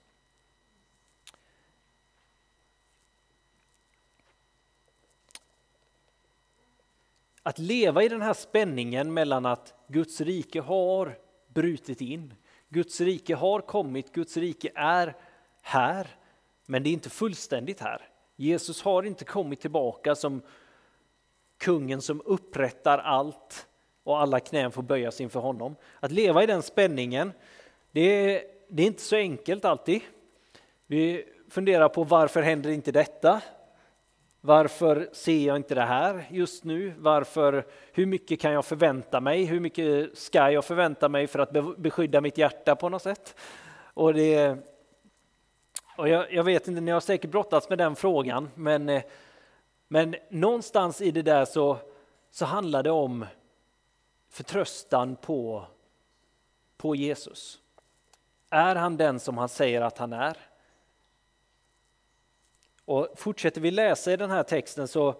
Att 7.42 7.58
leva 7.58 8.02
i 8.02 8.08
den 8.08 8.22
här 8.22 8.34
spänningen 8.34 9.14
mellan 9.14 9.46
att 9.46 9.74
Guds 9.86 10.20
rike 10.20 10.60
har 10.60 11.18
brutit 11.48 12.00
in, 12.00 12.34
Guds 12.68 13.00
rike 13.00 13.34
har 13.34 13.60
kommit, 13.60 14.12
Guds 14.12 14.36
rike 14.36 14.70
är 14.74 15.16
här, 15.62 16.06
men 16.66 16.82
det 16.82 16.88
är 16.88 16.92
inte 16.92 17.10
fullständigt 17.10 17.80
här. 17.80 18.08
Jesus 18.36 18.82
har 18.82 19.02
inte 19.02 19.24
kommit 19.24 19.60
tillbaka 19.60 20.14
som 20.14 20.42
kungen 21.58 22.02
som 22.02 22.22
upprättar 22.24 22.98
allt 22.98 23.66
och 24.02 24.20
alla 24.20 24.40
knän 24.40 24.72
får 24.72 24.82
böjas 24.82 25.20
inför 25.20 25.40
honom. 25.40 25.76
Att 26.00 26.12
leva 26.12 26.42
i 26.42 26.46
den 26.46 26.62
spänningen, 26.62 27.32
det 27.92 28.00
är, 28.00 28.42
det 28.68 28.82
är 28.82 28.86
inte 28.86 29.02
så 29.02 29.16
enkelt 29.16 29.64
alltid. 29.64 30.00
Vi 30.86 31.24
funderar 31.50 31.88
på 31.88 32.04
varför 32.04 32.42
händer 32.42 32.70
inte 32.70 32.92
detta? 32.92 33.42
Varför 34.40 35.08
ser 35.12 35.46
jag 35.46 35.56
inte 35.56 35.74
det 35.74 35.82
här 35.82 36.26
just 36.30 36.64
nu? 36.64 36.94
Varför, 36.98 37.66
hur 37.92 38.06
mycket 38.06 38.40
kan 38.40 38.52
jag 38.52 38.64
förvänta 38.64 39.20
mig? 39.20 39.44
Hur 39.44 39.60
mycket 39.60 40.18
ska 40.18 40.50
jag 40.50 40.64
förvänta 40.64 41.08
mig 41.08 41.26
för 41.26 41.38
att 41.38 41.78
beskydda 41.78 42.20
mitt 42.20 42.38
hjärta 42.38 42.76
på 42.76 42.88
något 42.88 43.02
sätt? 43.02 43.34
Och 43.94 44.14
det, 44.14 44.56
och 45.96 46.08
jag, 46.08 46.32
jag 46.32 46.44
vet 46.44 46.68
inte, 46.68 46.80
ni 46.80 46.90
har 46.90 47.00
säkert 47.00 47.30
brottats 47.30 47.68
med 47.68 47.78
den 47.78 47.96
frågan, 47.96 48.50
men, 48.54 48.88
eh, 48.88 49.02
men 49.88 50.16
någonstans 50.28 51.00
i 51.00 51.10
det 51.10 51.22
där 51.22 51.44
så, 51.44 51.78
så 52.30 52.44
handlar 52.44 52.82
det 52.82 52.90
om 52.90 53.26
förtröstan 54.30 55.16
på, 55.16 55.64
på 56.76 56.94
Jesus. 56.94 57.60
Är 58.50 58.74
han 58.74 58.96
den 58.96 59.20
som 59.20 59.38
han 59.38 59.48
säger 59.48 59.80
att 59.80 59.98
han 59.98 60.12
är? 60.12 60.36
Och 62.88 63.08
fortsätter 63.14 63.60
vi 63.60 63.70
läsa 63.70 64.12
i 64.12 64.16
den 64.16 64.30
här 64.30 64.42
texten 64.42 64.88
så, 64.88 65.14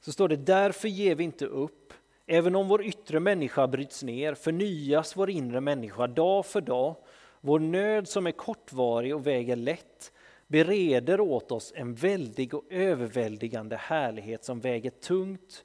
så 0.00 0.12
står 0.12 0.28
det 0.28 0.36
därför 0.36 0.88
ger 0.88 1.14
vi 1.14 1.24
inte 1.24 1.46
upp. 1.46 1.92
Även 2.26 2.56
om 2.56 2.68
vår 2.68 2.82
yttre 2.84 3.20
människa 3.20 3.66
bryts 3.66 4.02
ner 4.02 4.34
förnyas 4.34 5.16
vår 5.16 5.30
inre 5.30 5.60
människa 5.60 6.06
dag 6.06 6.46
för 6.46 6.60
dag. 6.60 6.96
Vår 7.40 7.58
nöd 7.58 8.08
som 8.08 8.26
är 8.26 8.32
kortvarig 8.32 9.14
och 9.14 9.26
väger 9.26 9.56
lätt 9.56 10.12
bereder 10.46 11.20
åt 11.20 11.52
oss 11.52 11.72
en 11.76 11.94
väldig 11.94 12.54
och 12.54 12.64
överväldigande 12.70 13.76
härlighet 13.76 14.44
som 14.44 14.60
väger 14.60 14.90
tungt 14.90 15.64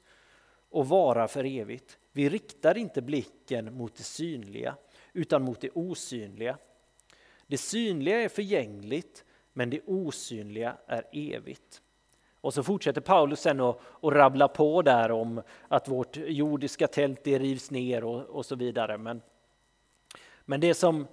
och 0.70 0.88
varar 0.88 1.26
för 1.26 1.44
evigt. 1.44 1.98
Vi 2.12 2.28
riktar 2.28 2.78
inte 2.78 3.02
blicken 3.02 3.74
mot 3.74 3.96
det 3.96 4.02
synliga 4.02 4.76
utan 5.12 5.42
mot 5.42 5.60
det 5.60 5.70
osynliga. 5.70 6.58
Det 7.46 7.58
synliga 7.58 8.20
är 8.20 8.28
förgängligt 8.28 9.24
men 9.56 9.70
det 9.70 9.80
osynliga 9.86 10.76
är 10.86 11.04
evigt. 11.12 11.82
Och 12.40 12.54
så 12.54 12.62
fortsätter 12.62 13.00
Paulus 13.00 13.40
sen 13.40 13.60
att, 13.60 13.80
att 14.02 14.12
rabbla 14.12 14.48
på 14.48 14.82
där 14.82 15.10
om 15.10 15.42
att 15.68 15.88
vårt 15.88 16.16
jordiska 16.16 16.86
tält 16.86 17.24
det 17.24 17.38
rivs 17.38 17.70
ner 17.70 18.04
och, 18.04 18.22
och 18.22 18.46
så 18.46 18.56
vidare. 18.56 18.98
Men, 18.98 19.22
men 20.44 20.60
det 20.60 20.74
som, 20.74 21.06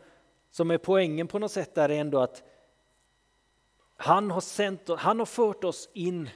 som 0.51 0.71
är 0.71 0.77
poängen 0.77 1.27
på 1.27 1.39
något 1.39 1.51
sätt 1.51 1.77
är 1.77 1.89
ändå 1.89 2.19
att 2.19 2.43
han 3.97 4.31
har, 4.31 4.41
sänt, 4.41 4.89
han 4.97 5.19
har 5.19 5.25
fört 5.25 5.63
oss 5.63 5.89
in 5.93 6.29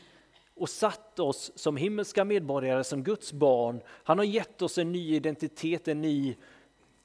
och 0.56 0.70
satt 0.70 1.20
oss 1.20 1.52
som 1.56 1.78
himmelska 1.78 2.26
medborgare, 2.26 2.84
som 2.84 3.04
Guds 3.04 3.34
barn. 3.34 3.82
Han 3.88 4.18
har 4.18 4.26
gett 4.26 4.62
oss 4.62 4.78
en 4.78 4.92
ny 4.92 5.16
identitet, 5.16 5.88
en 5.88 6.02
ny 6.02 6.36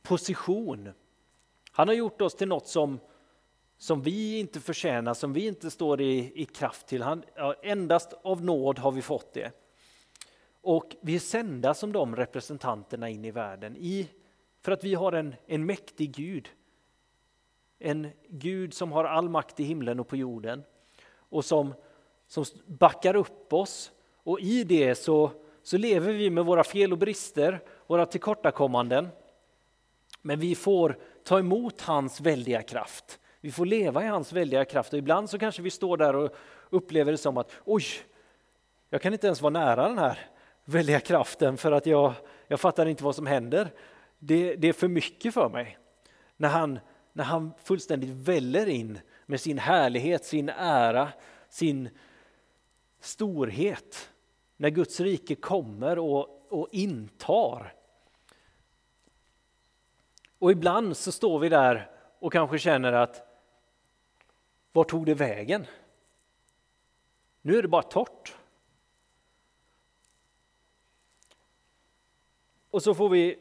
position. 0.03 0.93
Han 1.73 1.89
har 1.89 1.95
gjort 1.95 2.21
oss 2.21 2.35
till 2.35 2.49
något 2.49 2.67
som, 2.67 3.01
som 3.83 4.03
vi 4.03 4.39
inte 4.39 4.61
förtjänar, 4.61 5.15
som 5.15 5.33
vi 5.33 5.47
inte 5.47 5.71
står 5.71 6.01
i, 6.01 6.33
i 6.35 6.45
kraft 6.45 6.87
till. 6.87 7.03
Han, 7.03 7.25
ja, 7.35 7.55
endast 7.63 8.13
av 8.23 8.45
nåd 8.45 8.79
har 8.79 8.93
vi 8.93 9.03
fått 9.03 9.33
det. 9.33 9.53
Och 10.61 10.97
vi 11.01 11.15
är 11.15 11.19
sända 11.19 11.75
som 11.75 11.93
de 11.93 12.17
representanterna 12.17 13.09
in 13.09 13.25
i 13.25 13.31
världen 13.31 13.77
i, 13.77 14.09
för 14.61 14.73
att 14.73 14.85
vi 14.85 14.95
har 14.95 15.13
en, 15.13 15.35
en 15.47 15.67
mäktig 15.67 16.15
Gud. 16.15 16.49
En 17.79 18.09
Gud 18.29 18.75
som 18.75 18.93
har 18.93 19.05
all 19.05 19.29
makt 19.29 19.61
i 19.61 19.65
himlen 19.65 20.01
och 20.01 20.09
på 20.09 20.17
jorden 20.17 20.63
och 21.15 21.45
som, 21.45 21.75
som 22.27 22.45
backar 22.67 23.17
upp 23.17 23.53
oss. 23.53 23.93
Och 24.17 24.41
i 24.41 24.65
det 24.65 24.95
så, 24.95 25.31
så 25.63 25.77
lever 25.77 26.13
vi 26.13 26.31
med 26.31 26.45
våra 26.45 26.65
fel 26.65 26.93
och 26.93 26.99
brister, 26.99 27.61
våra 27.87 28.07
tillkortakommanden. 28.07 29.09
Men 30.21 30.41
vi 30.41 30.55
får 30.55 30.99
ta 31.25 31.39
emot 31.39 31.81
hans 31.81 32.21
väldiga 32.21 32.63
kraft. 32.63 33.19
Vi 33.45 33.53
får 33.53 33.67
leva 33.67 34.05
i 34.05 34.07
hans 34.07 34.33
väldiga 34.33 34.65
kraft 34.65 34.93
och 34.93 34.99
ibland 34.99 35.31
så 35.31 35.39
kanske 35.39 35.63
vi 35.63 35.71
står 35.71 35.97
där 35.97 36.17
och 36.17 36.35
upplever 36.71 37.13
det 37.13 37.19
som 37.19 37.37
att 37.37 37.53
oj, 37.65 37.85
jag 38.91 39.03
kan 39.03 39.13
inte 39.13 39.27
ens 39.27 39.43
vara 39.43 39.51
nära 39.51 39.89
den 39.89 39.99
här 39.99 40.19
väldiga 40.65 41.01
kraften 41.01 41.57
för 41.57 41.73
att 41.73 41.87
jag, 41.87 42.13
jag 42.49 42.61
fattar 42.61 42.87
inte 42.87 43.05
vad 43.05 43.17
som 43.17 43.27
händer. 43.27 43.71
Det, 44.19 44.55
det 44.55 44.69
är 44.69 44.73
för 44.73 44.89
mycket 44.89 45.35
för 45.35 45.49
mig. 45.49 45.79
När 46.37 46.49
han, 46.49 46.79
när 47.13 47.25
han 47.25 47.53
fullständigt 47.65 48.11
väller 48.11 48.67
in 48.67 48.99
med 49.27 49.41
sin 49.41 49.59
härlighet, 49.59 50.25
sin 50.25 50.49
ära, 50.49 51.09
sin 51.49 51.89
storhet. 53.01 54.11
När 54.57 54.71
Guds 54.71 55.01
rike 55.01 55.35
kommer 55.35 55.99
och, 55.99 56.53
och 56.53 56.69
intar. 56.73 57.75
Och 60.39 60.53
ibland 60.53 60.97
så 60.97 61.13
står 61.13 61.39
vi 61.39 61.49
där 61.49 61.91
och 62.19 62.33
kanske 62.33 62.59
känner 62.59 62.93
att 62.93 63.32
var 64.73 64.85
tog 64.85 65.07
det 65.07 65.15
vägen? 65.15 65.67
Nu 67.43 67.57
är 67.57 67.63
det 67.63 67.69
bara 67.69 67.83
torrt. 67.83 68.37
Och 72.71 72.83
så 72.83 72.95
får 72.95 73.09
vi, 73.09 73.39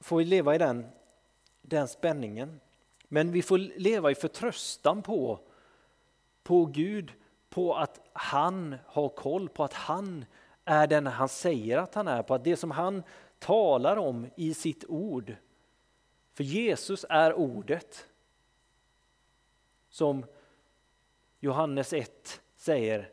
får 0.00 0.16
vi 0.16 0.24
leva 0.24 0.54
i 0.54 0.58
den, 0.58 0.86
den 1.62 1.88
spänningen. 1.88 2.60
Men 3.08 3.32
vi 3.32 3.42
får 3.42 3.58
leva 3.58 4.10
i 4.10 4.14
förtröstan 4.14 5.02
på, 5.02 5.40
på 6.42 6.64
Gud, 6.64 7.12
på 7.48 7.74
att 7.74 8.00
han 8.12 8.76
har 8.86 9.08
koll, 9.08 9.48
på 9.48 9.64
att 9.64 9.72
han 9.72 10.24
är 10.64 10.86
den 10.86 11.06
han 11.06 11.28
säger 11.28 11.78
att 11.78 11.94
han 11.94 12.08
är, 12.08 12.22
på 12.22 12.34
att 12.34 12.44
det 12.44 12.56
som 12.56 12.70
han 12.70 13.02
talar 13.38 13.96
om 13.96 14.26
i 14.36 14.54
sitt 14.54 14.84
ord. 14.88 15.36
För 16.32 16.44
Jesus 16.44 17.04
är 17.08 17.32
ordet 17.32 18.06
som 19.96 20.24
Johannes 21.40 21.92
1 21.92 22.40
säger, 22.56 23.10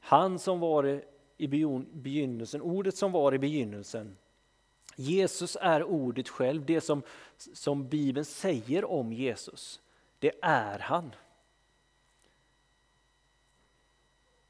han 0.00 0.38
som 0.38 0.60
var 0.60 1.02
i 1.36 1.48
begynnelsen, 1.92 2.62
ordet 2.62 2.96
som 2.96 3.12
var 3.12 3.34
i 3.34 3.38
begynnelsen. 3.38 4.16
Jesus 4.96 5.56
är 5.60 5.82
ordet 5.84 6.28
själv, 6.28 6.66
det 6.66 6.80
som, 6.80 7.02
som 7.36 7.88
Bibeln 7.88 8.24
säger 8.24 8.84
om 8.84 9.12
Jesus, 9.12 9.80
det 10.18 10.32
är 10.42 10.78
han. 10.78 11.14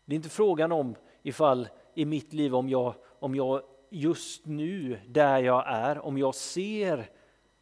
Det 0.04 0.14
är 0.14 0.16
inte 0.16 0.28
frågan 0.28 0.72
om 0.72 0.94
ifall 1.22 1.68
i 1.94 2.04
mitt 2.04 2.32
liv 2.32 2.54
om 2.54 2.68
jag, 2.68 2.94
om 3.04 3.34
jag 3.34 3.62
just 3.90 4.46
nu, 4.46 5.00
där 5.06 5.38
jag 5.38 5.64
är, 5.66 5.98
om 5.98 6.18
jag 6.18 6.34
ser 6.34 7.10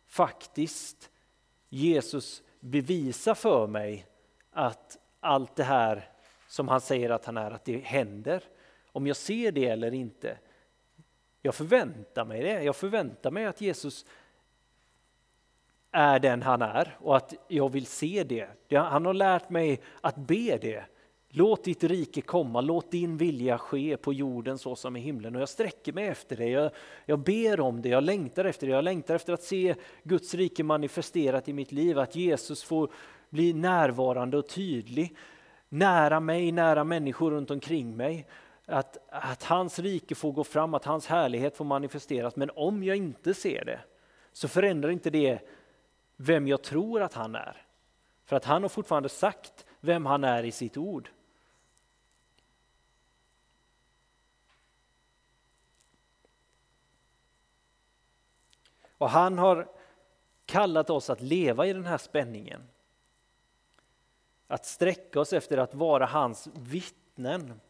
faktiskt 0.07 1.11
Jesus 1.69 2.43
bevisa 2.61 3.35
för 3.35 3.67
mig 3.67 4.07
att 4.53 4.99
allt 5.21 5.57
det 5.57 5.65
här 5.65 6.09
som 6.49 6.69
han 6.69 6.81
säger 6.81 7.11
att 7.11 7.25
han 7.25 7.37
är, 7.37 7.51
att 7.51 7.65
det 7.65 7.79
händer. 7.79 8.43
Om 8.93 9.07
jag 9.07 9.17
ser 9.17 9.53
det 9.53 9.67
eller 9.67 9.95
inte. 9.95 10.39
Jag 11.43 11.55
förväntar 11.55 12.25
mig 12.25 12.43
det. 12.43 12.63
Jag 12.63 12.77
förväntar 12.77 13.31
mig 13.31 13.47
att 13.47 13.61
Jesus 13.61 14.07
är 15.91 16.19
den 16.19 16.43
han 16.43 16.63
är 16.63 16.97
och 17.01 17.17
att 17.17 17.35
jag 17.49 17.69
vill 17.69 17.87
se 17.87 18.25
det. 18.25 18.77
Han 18.77 19.07
har 19.07 19.15
lärt 19.15 19.51
mig 19.51 19.81
att 20.01 20.17
be 20.17 20.59
det. 20.61 20.85
Låt 21.29 21.65
ditt 21.65 21.85
rike 21.85 22.21
komma, 22.21 22.61
låt 22.61 22.91
din 22.91 23.17
vilja 23.17 23.59
ske 23.59 23.97
på 23.97 24.13
jorden 24.13 24.59
så 24.59 24.77
som 24.77 24.97
i 24.97 25.01
himlen. 25.01 25.35
Och 25.37 25.41
jag 25.43 25.49
sträcker 25.49 25.93
mig 25.93 26.07
efter 26.07 26.37
det, 26.37 26.49
jag, 26.49 26.71
jag 27.05 27.19
ber 27.19 27.61
om 27.61 27.83
det, 27.83 27.89
jag 27.89 28.05
längtar 28.05 28.45
efter 28.45 28.67
det. 28.67 28.73
Jag 28.73 28.85
längtar 28.85 29.15
efter 29.15 29.33
att 29.33 29.43
se 29.43 29.75
Guds 30.03 30.35
rike 30.35 30.65
manifesterat 30.65 31.49
i 31.49 31.53
mitt 31.53 31.73
liv, 31.73 31.99
att 31.99 32.17
Jesus 32.17 32.65
får 32.65 32.91
bli 33.33 33.53
närvarande 33.53 34.37
och 34.39 34.49
tydlig. 34.49 35.17
Nära 35.69 36.21
mig, 36.21 36.53
nära 36.53 36.85
människor 36.85 37.31
runt 37.31 37.51
omkring 37.51 37.97
mig. 37.97 38.27
Att, 38.67 38.99
att 39.09 39.43
hans 39.43 39.79
rike 39.79 40.15
får 40.15 40.33
gå 40.33 40.45
fram, 40.45 40.75
att 40.75 40.85
hans 40.85 41.07
härlighet 41.07 41.57
får 41.57 41.65
manifesteras. 41.65 42.37
Men 42.37 42.51
om 42.51 42.83
jag 42.83 42.97
inte 42.97 43.35
ser 43.35 43.65
det 43.65 43.81
så 44.33 44.49
förändrar 44.49 44.91
inte 44.91 45.11
det 45.11 45.39
vem 46.17 46.49
jag 46.49 46.63
tror 46.63 47.03
att 47.03 47.15
han 47.15 47.35
är. 47.35 47.67
För 48.25 48.37
att 48.37 48.45
han 48.45 48.63
har 48.63 48.69
fortfarande 48.69 49.09
sagt 49.09 49.67
vem 49.81 50.07
han 50.07 50.25
är 50.25 50.43
i 50.43 50.53
sitt 50.53 50.77
ord. 50.77 51.09
Och 58.99 59.11
han 59.11 59.39
har 59.39 59.69
kallat 60.47 60.91
oss 60.91 61.11
att 61.11 61.21
leva 61.21 61.67
i 61.67 61.73
den 61.73 61.87
här 61.87 61.99
spänningen. 61.99 62.63
Att 64.53 64.65
sträcka 64.65 65.21
oss 65.21 65.33
efter 65.33 65.59
att 65.59 65.75
vara 65.75 66.07
hans 66.07 66.49
vittnen. 66.55 67.61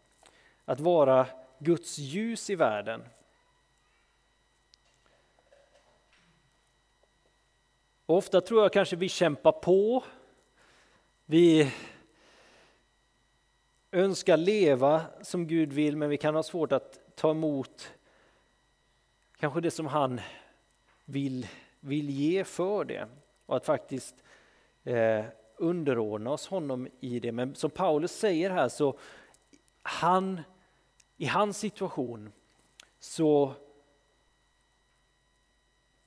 Att 0.65 0.81
vara 0.81 1.27
Guds 1.59 1.99
ljus 1.99 2.51
i 2.51 2.55
världen. 2.55 3.05
Och 8.07 8.17
ofta 8.17 8.41
tror 8.41 8.62
jag 8.62 8.73
kanske 8.73 8.97
vi 8.97 9.09
kämpar 9.09 9.53
på. 9.53 10.05
Vi 11.25 11.73
önskar 13.93 14.37
leva 14.37 15.05
som 15.21 15.47
Gud 15.47 15.73
vill 15.73 15.97
men 15.97 16.11
vi 16.11 16.17
kan 16.17 16.35
ha 16.35 16.43
svårt 16.43 16.73
att 16.73 17.17
ta 17.17 17.31
emot 17.31 17.93
kanske 19.37 19.61
det 19.61 19.71
som 19.71 19.87
han 19.87 20.21
vill, 21.05 21.47
vill 21.81 22.11
ge 22.11 22.45
för 22.45 22.85
det 22.85 23.09
och 23.47 23.57
att 23.57 23.67
faktiskt 23.67 24.15
eh, 24.85 25.25
underordna 25.56 26.30
oss 26.30 26.47
honom 26.47 26.88
i 27.00 27.21
det. 27.21 27.32
Men 27.32 27.54
som 27.54 27.71
Paulus 27.71 28.12
säger 28.12 28.50
här 28.50 28.68
så 28.68 28.99
han, 29.82 30.40
i 31.16 31.26
hans 31.26 31.59
situation 31.59 32.32
så, 33.00 33.52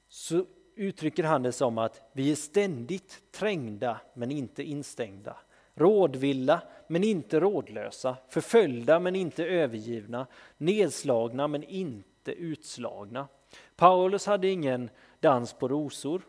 så 0.07 0.45
uttrycker 0.75 1.23
han 1.23 1.43
det 1.43 1.51
som 1.51 1.77
att 1.77 2.01
vi 2.13 2.31
är 2.31 2.35
ständigt 2.35 3.21
trängda 3.31 3.99
men 4.13 4.31
inte 4.31 4.63
instängda. 4.63 5.37
Rådvilla 5.73 6.61
men 6.87 7.03
inte 7.03 7.39
rådlösa, 7.39 8.17
förföljda 8.29 8.99
men 8.99 9.15
inte 9.15 9.45
övergivna, 9.45 10.27
nedslagna 10.57 11.47
men 11.47 11.63
inte 11.63 12.31
utslagna. 12.31 13.27
Paulus 13.75 14.25
hade 14.25 14.47
ingen 14.47 14.89
dans 15.19 15.53
på 15.53 15.67
rosor. 15.67 16.21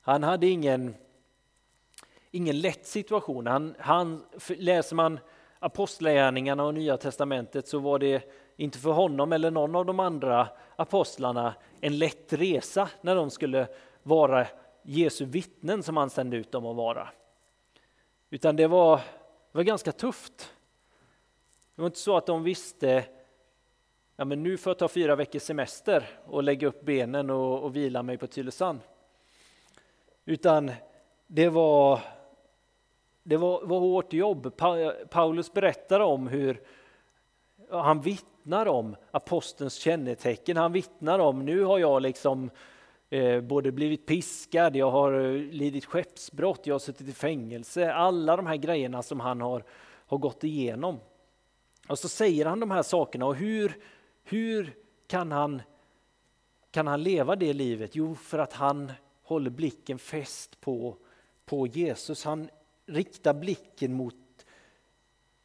Han 0.00 0.22
hade 0.22 0.46
ingen, 0.46 0.94
ingen 2.30 2.60
lätt 2.60 2.86
situation. 2.86 3.46
Han, 3.46 3.74
han, 3.78 4.24
läser 4.48 4.96
man 4.96 5.18
Apostlagärningarna 5.58 6.64
och 6.64 6.74
Nya 6.74 6.96
Testamentet 6.96 7.68
så 7.68 7.78
var 7.78 7.98
det 7.98 8.32
inte 8.56 8.78
för 8.78 8.90
honom 8.90 9.32
eller 9.32 9.50
någon 9.50 9.76
av 9.76 9.86
de 9.86 10.00
andra 10.00 10.48
apostlarna 10.76 11.54
en 11.80 11.98
lätt 11.98 12.32
resa 12.32 12.88
när 13.00 13.14
de 13.16 13.30
skulle 13.30 13.66
vara 14.02 14.46
Jesu 14.82 15.24
vittnen 15.24 15.82
som 15.82 15.96
han 15.96 16.10
sände 16.10 16.36
ut 16.36 16.52
dem 16.52 16.66
att 16.66 16.76
vara. 16.76 17.08
Utan 18.30 18.56
det 18.56 18.66
var, 18.66 18.96
det 18.96 19.58
var 19.58 19.62
ganska 19.62 19.92
tufft. 19.92 20.54
Det 21.74 21.82
var 21.82 21.86
inte 21.86 21.98
så 21.98 22.16
att 22.16 22.26
de 22.26 22.42
visste 22.42 23.04
ja, 24.16 24.24
men 24.24 24.42
nu 24.42 24.56
får 24.56 24.70
jag 24.70 24.78
ta 24.78 24.88
fyra 24.88 25.16
veckors 25.16 25.42
semester 25.42 26.08
och 26.26 26.42
lägga 26.42 26.68
upp 26.68 26.80
benen 26.80 27.30
och, 27.30 27.62
och 27.62 27.76
vila 27.76 28.02
mig 28.02 28.18
på 28.18 28.26
Tylösand. 28.26 28.80
Utan 30.24 30.70
det 31.26 31.48
var, 31.48 32.00
det 33.28 33.36
var, 33.36 33.60
var 33.64 33.80
hårt 33.80 34.12
jobb. 34.12 34.56
Paulus 35.10 35.52
berättar 35.52 36.00
om 36.00 36.26
hur 36.28 36.60
han 37.70 38.00
vittnar 38.00 38.66
om 38.66 38.96
apostelns 39.10 39.74
kännetecken. 39.74 40.56
Han 40.56 40.72
vittnar 40.72 41.18
om 41.18 41.44
nu 41.44 41.64
har 41.64 41.78
jag 41.78 42.02
liksom 42.02 42.50
eh, 43.10 43.40
både 43.40 43.72
blivit 43.72 44.06
piskad, 44.06 44.76
jag 44.76 44.90
har 44.90 45.12
eh, 45.12 45.32
lidit 45.32 45.84
skeppsbrott, 45.84 46.66
jag 46.66 46.74
har 46.74 46.78
suttit 46.78 47.08
i 47.08 47.12
fängelse. 47.12 47.92
Alla 47.92 48.36
de 48.36 48.46
här 48.46 48.56
grejerna 48.56 49.02
som 49.02 49.20
han 49.20 49.40
har, 49.40 49.64
har 50.06 50.18
gått 50.18 50.44
igenom. 50.44 50.98
Och 51.88 51.98
så 51.98 52.08
säger 52.08 52.46
han 52.46 52.60
de 52.60 52.70
här 52.70 52.82
sakerna 52.82 53.26
och 53.26 53.36
hur, 53.36 53.76
hur 54.24 54.74
kan 55.06 55.32
han, 55.32 55.62
kan 56.70 56.86
han 56.86 57.02
leva 57.02 57.36
det 57.36 57.52
livet? 57.52 57.96
Jo, 57.96 58.14
för 58.14 58.38
att 58.38 58.52
han 58.52 58.92
håller 59.22 59.50
blicken 59.50 59.98
fäst 59.98 60.60
på, 60.60 60.96
på 61.46 61.66
Jesus. 61.66 62.24
Han 62.24 62.48
Rikta 62.88 63.34
blicken 63.34 63.94
mot 63.94 64.14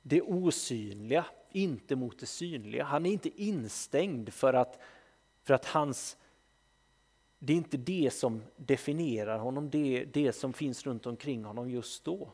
det 0.01 0.21
osynliga, 0.21 1.25
inte 1.51 1.95
mot 1.95 2.19
det 2.19 2.25
synliga. 2.25 2.83
Han 2.83 3.05
är 3.05 3.11
inte 3.11 3.43
instängd 3.43 4.33
för 4.33 4.53
att, 4.53 4.79
för 5.43 5.53
att 5.53 5.65
hans 5.65 6.17
det 7.45 7.53
är 7.53 7.57
inte 7.57 7.77
det 7.77 8.13
som 8.13 8.43
definierar 8.57 9.39
honom, 9.39 9.69
det, 9.69 10.05
det 10.05 10.33
som 10.33 10.53
finns 10.53 10.85
runt 10.85 11.05
omkring 11.05 11.43
honom 11.43 11.69
just 11.69 12.05
då. 12.05 12.29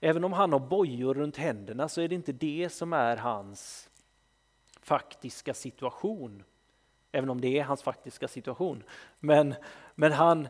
Även 0.00 0.24
om 0.24 0.32
han 0.32 0.52
har 0.52 0.60
bojor 0.60 1.14
runt 1.14 1.36
händerna 1.36 1.88
så 1.88 2.00
är 2.00 2.08
det 2.08 2.14
inte 2.14 2.32
det 2.32 2.68
som 2.68 2.92
är 2.92 3.16
hans 3.16 3.90
faktiska 4.82 5.54
situation. 5.54 6.42
Även 7.12 7.30
om 7.30 7.40
det 7.40 7.58
är 7.58 7.64
hans 7.64 7.82
faktiska 7.82 8.28
situation. 8.28 8.82
Men, 9.20 9.54
men 9.94 10.12
han, 10.12 10.48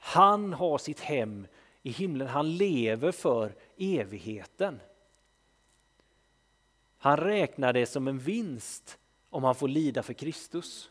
han 0.00 0.52
har 0.52 0.78
sitt 0.78 1.00
hem 1.00 1.46
i 1.82 1.90
himlen, 1.90 2.28
han 2.28 2.56
lever 2.56 3.12
för 3.12 3.54
evigheten. 3.76 4.80
Han 6.98 7.16
räknar 7.16 7.72
det 7.72 7.86
som 7.86 8.08
en 8.08 8.18
vinst 8.18 8.98
om 9.30 9.44
han 9.44 9.54
får 9.54 9.68
lida 9.68 10.02
för 10.02 10.12
Kristus. 10.12 10.90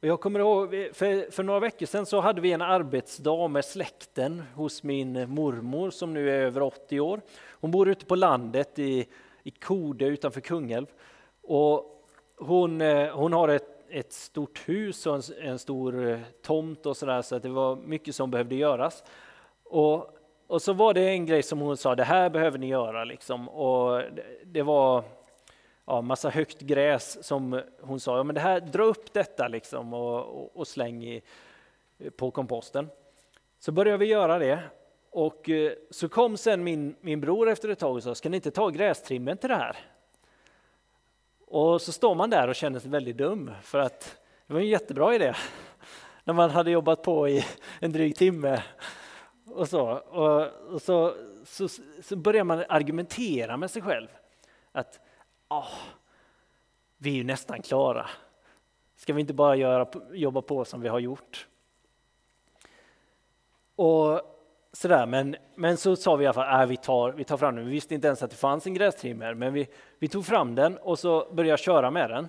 Jag 0.00 0.20
kommer 0.20 0.40
ihåg, 0.40 0.70
för, 0.70 1.30
för 1.30 1.42
några 1.42 1.60
veckor 1.60 1.86
sedan 1.86 2.06
så 2.06 2.20
hade 2.20 2.40
vi 2.40 2.52
en 2.52 2.62
arbetsdag 2.62 3.48
med 3.48 3.64
släkten 3.64 4.42
hos 4.54 4.82
min 4.82 5.30
mormor 5.30 5.90
som 5.90 6.14
nu 6.14 6.30
är 6.30 6.38
över 6.38 6.62
80 6.62 7.00
år. 7.00 7.20
Hon 7.50 7.70
bor 7.70 7.88
ute 7.88 8.06
på 8.06 8.14
landet 8.14 8.78
i, 8.78 9.06
i 9.42 9.50
Kode 9.50 10.04
utanför 10.04 10.40
Kungälv. 10.40 10.86
Och 11.44 12.04
hon, 12.36 12.80
eh, 12.80 13.16
hon 13.16 13.32
har 13.32 13.48
ett, 13.48 13.84
ett 13.90 14.12
stort 14.12 14.68
hus 14.68 15.06
och 15.06 15.14
en, 15.14 15.22
en 15.40 15.58
stor 15.58 16.08
eh, 16.08 16.18
tomt 16.42 16.86
och 16.86 16.96
sådär 16.96 17.22
så 17.22 17.36
att 17.36 17.42
det 17.42 17.48
var 17.48 17.76
mycket 17.76 18.14
som 18.14 18.30
behövde 18.30 18.54
göras. 18.54 19.04
Och, 19.64 20.16
och 20.46 20.62
så 20.62 20.72
var 20.72 20.94
det 20.94 21.08
en 21.08 21.26
grej 21.26 21.42
som 21.42 21.58
hon 21.58 21.76
sa, 21.76 21.94
det 21.94 22.04
här 22.04 22.30
behöver 22.30 22.58
ni 22.58 22.66
göra 22.66 23.04
liksom. 23.04 23.48
Och 23.48 23.98
det, 23.98 24.24
det 24.44 24.62
var 24.62 25.04
ja, 25.86 26.00
massa 26.00 26.30
högt 26.30 26.60
gräs 26.60 27.26
som 27.26 27.62
hon 27.80 28.00
sa, 28.00 28.16
ja, 28.16 28.22
men 28.22 28.34
det 28.34 28.40
här, 28.40 28.60
dra 28.60 28.84
upp 28.84 29.12
detta 29.12 29.48
liksom 29.48 29.94
och, 29.94 30.18
och, 30.18 30.56
och 30.56 30.68
släng 30.68 31.04
i, 31.04 31.22
på 32.16 32.30
komposten. 32.30 32.88
Så 33.58 33.72
började 33.72 33.98
vi 33.98 34.06
göra 34.06 34.38
det 34.38 34.58
och 35.10 35.50
eh, 35.50 35.72
så 35.90 36.08
kom 36.08 36.36
sen 36.36 36.64
min, 36.64 36.96
min 37.00 37.20
bror 37.20 37.48
efter 37.48 37.68
ett 37.68 37.78
tag 37.78 37.96
och 37.96 38.02
sa, 38.02 38.14
ska 38.14 38.28
ni 38.28 38.36
inte 38.36 38.50
ta 38.50 38.68
grästrimmen 38.68 39.36
till 39.36 39.48
det 39.48 39.56
här? 39.56 39.76
Och 41.54 41.82
så 41.82 41.92
står 41.92 42.14
man 42.14 42.30
där 42.30 42.48
och 42.48 42.54
känner 42.54 42.80
sig 42.80 42.90
väldigt 42.90 43.16
dum 43.16 43.50
för 43.62 43.78
att 43.78 44.16
det 44.46 44.52
var 44.54 44.60
en 44.60 44.66
jättebra 44.66 45.14
idé 45.14 45.34
när 46.24 46.34
man 46.34 46.50
hade 46.50 46.70
jobbat 46.70 47.02
på 47.02 47.28
i 47.28 47.44
en 47.80 47.92
dryg 47.92 48.16
timme 48.16 48.62
och 49.46 49.68
så. 49.68 49.82
Och, 49.90 50.46
och 50.72 50.82
så, 50.82 51.14
så, 51.44 51.68
så 52.02 52.16
börjar 52.16 52.44
man 52.44 52.64
argumentera 52.68 53.56
med 53.56 53.70
sig 53.70 53.82
själv. 53.82 54.08
Att 54.72 55.00
oh, 55.48 55.72
vi 56.96 57.10
är 57.10 57.14
ju 57.14 57.24
nästan 57.24 57.62
klara. 57.62 58.06
Ska 58.96 59.12
vi 59.12 59.20
inte 59.20 59.34
bara 59.34 59.56
göra, 59.56 59.88
jobba 60.12 60.42
på 60.42 60.64
som 60.64 60.80
vi 60.80 60.88
har 60.88 60.98
gjort? 60.98 61.46
Och 63.76 64.33
sådär, 64.74 65.06
men, 65.06 65.36
men 65.54 65.76
så 65.76 65.96
sa 65.96 66.16
vi 66.16 66.24
i 66.24 66.26
alla 66.26 66.34
fall, 66.34 66.60
äh, 66.60 66.66
vi, 66.66 66.76
tar, 66.76 67.12
vi 67.12 67.24
tar 67.24 67.36
fram 67.36 67.56
den. 67.56 67.64
Vi 67.64 67.70
visste 67.70 67.94
inte 67.94 68.06
ens 68.06 68.22
att 68.22 68.30
det 68.30 68.36
fanns 68.36 68.66
en 68.66 68.74
grästrimmer, 68.74 69.34
men 69.34 69.52
vi, 69.52 69.68
vi 69.98 70.08
tog 70.08 70.26
fram 70.26 70.54
den 70.54 70.78
och 70.78 70.98
så 70.98 71.28
började 71.32 71.62
köra 71.62 71.90
med 71.90 72.10
den. 72.10 72.28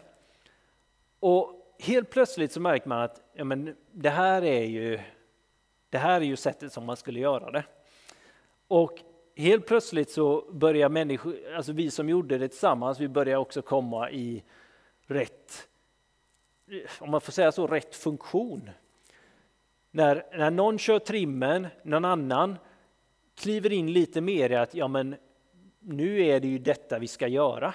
Och 1.20 1.76
helt 1.80 2.10
plötsligt 2.10 2.52
så 2.52 2.60
märker 2.60 2.90
man 2.90 3.02
att 3.02 3.22
ja, 3.34 3.44
men 3.44 3.76
det, 3.92 4.10
här 4.10 4.44
är 4.44 4.64
ju, 4.64 5.00
det 5.90 5.98
här 5.98 6.22
är 6.22 6.26
ju 6.26 6.36
sättet 6.36 6.74
som 6.74 6.86
man 6.86 6.98
skulle 6.98 7.20
göra 7.20 7.52
det. 7.52 7.64
Och 8.68 9.00
helt 9.36 9.66
plötsligt 9.66 10.12
så 10.12 10.46
börjar 10.52 10.90
människor, 10.90 11.36
alltså 11.56 11.72
vi 11.72 11.92
som 11.92 12.10
gjorde 12.10 12.38
det 12.38 12.48
tillsammans, 12.48 13.00
vi 13.00 13.08
börjar 13.08 13.38
också 13.38 13.62
komma 13.62 14.12
i 14.12 14.44
rätt 15.08 15.68
om 17.00 17.12
man 17.12 17.22
får 17.22 17.32
säga 17.32 17.52
så, 17.52 17.68
rätt 17.68 17.96
funktion. 17.96 18.70
När, 19.96 20.26
när 20.32 20.52
någon 20.52 20.78
kör 20.78 21.00
trimmen, 21.00 21.68
någon 21.84 22.06
annan 22.06 22.58
kliver 23.36 23.74
in 23.74 23.94
lite 23.94 24.22
mer 24.22 24.50
i 24.50 24.56
att 24.56 24.76
ja, 24.76 24.88
men 24.88 25.16
nu 25.80 26.26
är 26.26 26.40
det 26.40 26.48
ju 26.48 26.58
detta 26.58 27.00
vi 27.00 27.08
ska 27.08 27.28
göra. 27.28 27.74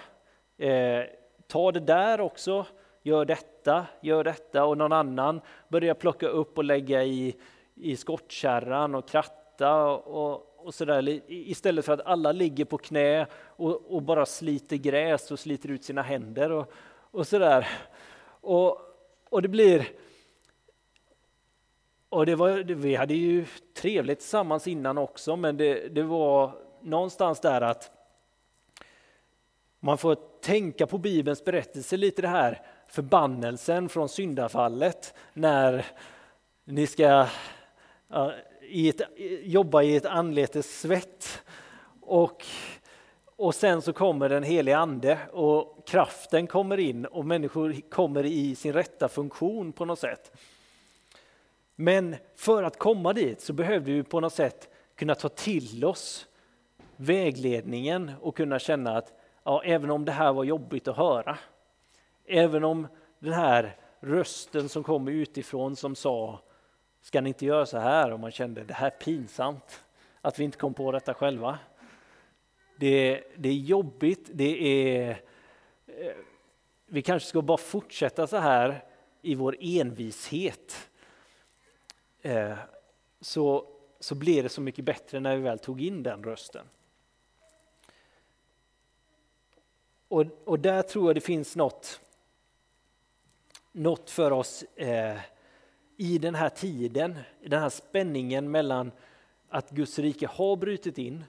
Eh, 0.59 1.03
ta 1.47 1.73
det 1.73 1.81
där 1.81 2.21
också, 2.21 2.67
gör 3.03 3.25
detta, 3.25 3.87
gör 4.01 4.25
detta 4.25 4.65
och 4.65 4.79
någon 4.79 4.93
annan 4.93 5.41
börjar 5.69 5.95
plocka 5.95 6.29
upp 6.29 6.59
och 6.59 6.65
lägga 6.65 7.05
i, 7.05 7.37
i 7.75 7.97
skottkärran 7.97 8.95
och 8.95 9.09
kratta 9.09 9.85
och, 9.87 10.67
och 10.67 10.75
sådär. 10.75 11.21
Istället 11.27 11.85
för 11.85 11.93
att 11.93 12.07
alla 12.07 12.33
ligger 12.33 12.65
på 12.65 12.79
knä 12.79 13.27
och, 13.37 13.95
och, 13.95 14.03
bara 14.03 14.27
sliter 14.27 14.77
gräs 14.77 15.31
och 15.31 15.39
sliter 15.39 15.69
ut 15.69 15.85
sina 15.85 16.03
händer 16.03 16.51
och, 16.53 16.73
och 17.11 17.27
sådär. 17.27 17.69
Och, 18.41 18.79
och 19.31 19.43
det 19.43 19.49
blir 19.49 19.87
och 22.11 22.27
det 22.27 22.35
var, 22.35 22.51
vi 22.75 22.95
hade 22.95 23.15
ju 23.15 23.47
trevligt 23.75 24.19
tillsammans 24.19 24.67
innan 24.67 24.99
också, 24.99 25.37
men 25.37 25.57
det, 25.57 25.89
det 25.89 26.03
var 26.03 26.53
någonstans 26.81 27.41
där 27.41 27.61
att 27.61 27.91
man 29.81 29.99
får 29.99 30.17
tänka 30.41 30.87
på 30.87 30.99
Bibelns 30.99 31.45
berättelse 31.45 31.97
lite 31.97 32.23
det 32.23 32.29
här 32.29 32.63
förbannelsen 32.89 33.89
från 33.89 34.09
syndafallet 34.09 35.15
när 35.33 35.87
ni 36.65 36.87
ska 36.87 37.27
ja, 38.09 38.33
i 38.63 38.89
ett, 38.89 39.01
jobba 39.43 39.83
i 39.83 39.97
ett 39.97 40.07
anletes 40.07 40.81
svett 40.81 41.43
och, 42.01 42.47
och 43.37 43.55
sen 43.55 43.83
så 43.83 43.93
kommer 43.93 44.29
den 44.29 44.43
helige 44.43 44.77
ande 44.77 45.19
och 45.33 45.87
kraften 45.87 46.47
kommer 46.47 46.81
in 46.81 47.07
och 47.07 47.27
människor 47.27 47.91
kommer 47.91 48.25
i 48.25 48.55
sin 48.55 48.73
rätta 48.73 49.09
funktion 49.09 49.73
på 49.73 49.85
något 49.85 49.99
sätt. 49.99 50.33
Men 51.81 52.17
för 52.35 52.63
att 52.63 52.79
komma 52.79 53.13
dit 53.13 53.41
så 53.41 53.53
behövde 53.53 53.93
vi 53.93 54.03
på 54.03 54.21
något 54.21 54.33
sätt 54.33 54.69
kunna 54.95 55.15
ta 55.15 55.29
till 55.29 55.85
oss 55.85 56.27
vägledningen 56.97 58.13
och 58.21 58.37
kunna 58.37 58.59
känna 58.59 58.97
att 58.97 59.13
ja, 59.45 59.63
även 59.65 59.91
om 59.91 60.05
det 60.05 60.13
här 60.13 60.33
var 60.33 60.45
jobbigt 60.45 60.89
att 60.89 60.97
höra, 60.97 61.39
även 62.27 62.65
om 62.65 62.87
den 63.19 63.33
här 63.33 63.77
rösten 64.01 64.69
som 64.69 64.83
kom 64.83 65.09
utifrån 65.09 65.77
som 65.77 65.95
sa 65.95 66.41
ska 67.01 67.21
ni 67.21 67.29
inte 67.29 67.47
göra 67.47 67.67
så 67.67 67.79
här 67.79 68.13
och 68.13 68.21
man 68.21 68.31
kände 68.31 68.65
det 68.65 68.75
här 68.75 68.87
är 68.87 68.91
pinsamt 68.91 69.85
att 70.21 70.39
vi 70.39 70.45
inte 70.45 70.59
kom 70.59 70.75
på 70.75 70.93
detta 70.93 71.15
själva. 71.15 71.59
Det, 72.79 73.23
det 73.37 73.49
är 73.49 73.55
jobbigt, 73.55 74.31
det 74.33 74.63
är 74.63 75.11
eh, 75.87 76.13
vi 76.87 77.03
kanske 77.03 77.29
ska 77.29 77.43
bara 77.43 77.59
fortsätta 77.59 78.27
så 78.27 78.37
här 78.37 78.85
i 79.23 79.35
vår 79.35 79.57
envishet. 79.61 80.90
Eh, 82.23 82.59
så, 83.21 83.67
så 84.01 84.15
blev 84.15 84.43
det 84.43 84.49
så 84.49 84.61
mycket 84.61 84.85
bättre 84.85 85.21
när 85.21 85.37
vi 85.37 85.43
väl 85.43 85.59
tog 85.59 85.83
in 85.83 86.03
den 86.03 86.25
rösten. 86.25 86.67
Och, 90.09 90.25
och 90.45 90.59
där 90.59 90.83
tror 90.83 91.09
jag 91.09 91.17
det 91.17 91.21
finns 91.21 91.57
något, 91.57 92.01
något 93.73 94.11
för 94.11 94.31
oss 94.31 94.63
eh, 94.63 95.19
i 95.97 96.19
den 96.19 96.35
här 96.35 96.49
tiden, 96.49 97.19
i 97.41 97.49
den 97.49 97.61
här 97.61 97.69
spänningen 97.69 98.51
mellan 98.51 98.93
att 99.49 99.71
Guds 99.71 99.99
rike 99.99 100.27
har 100.27 100.57
brutit 100.57 100.99
in, 100.99 101.25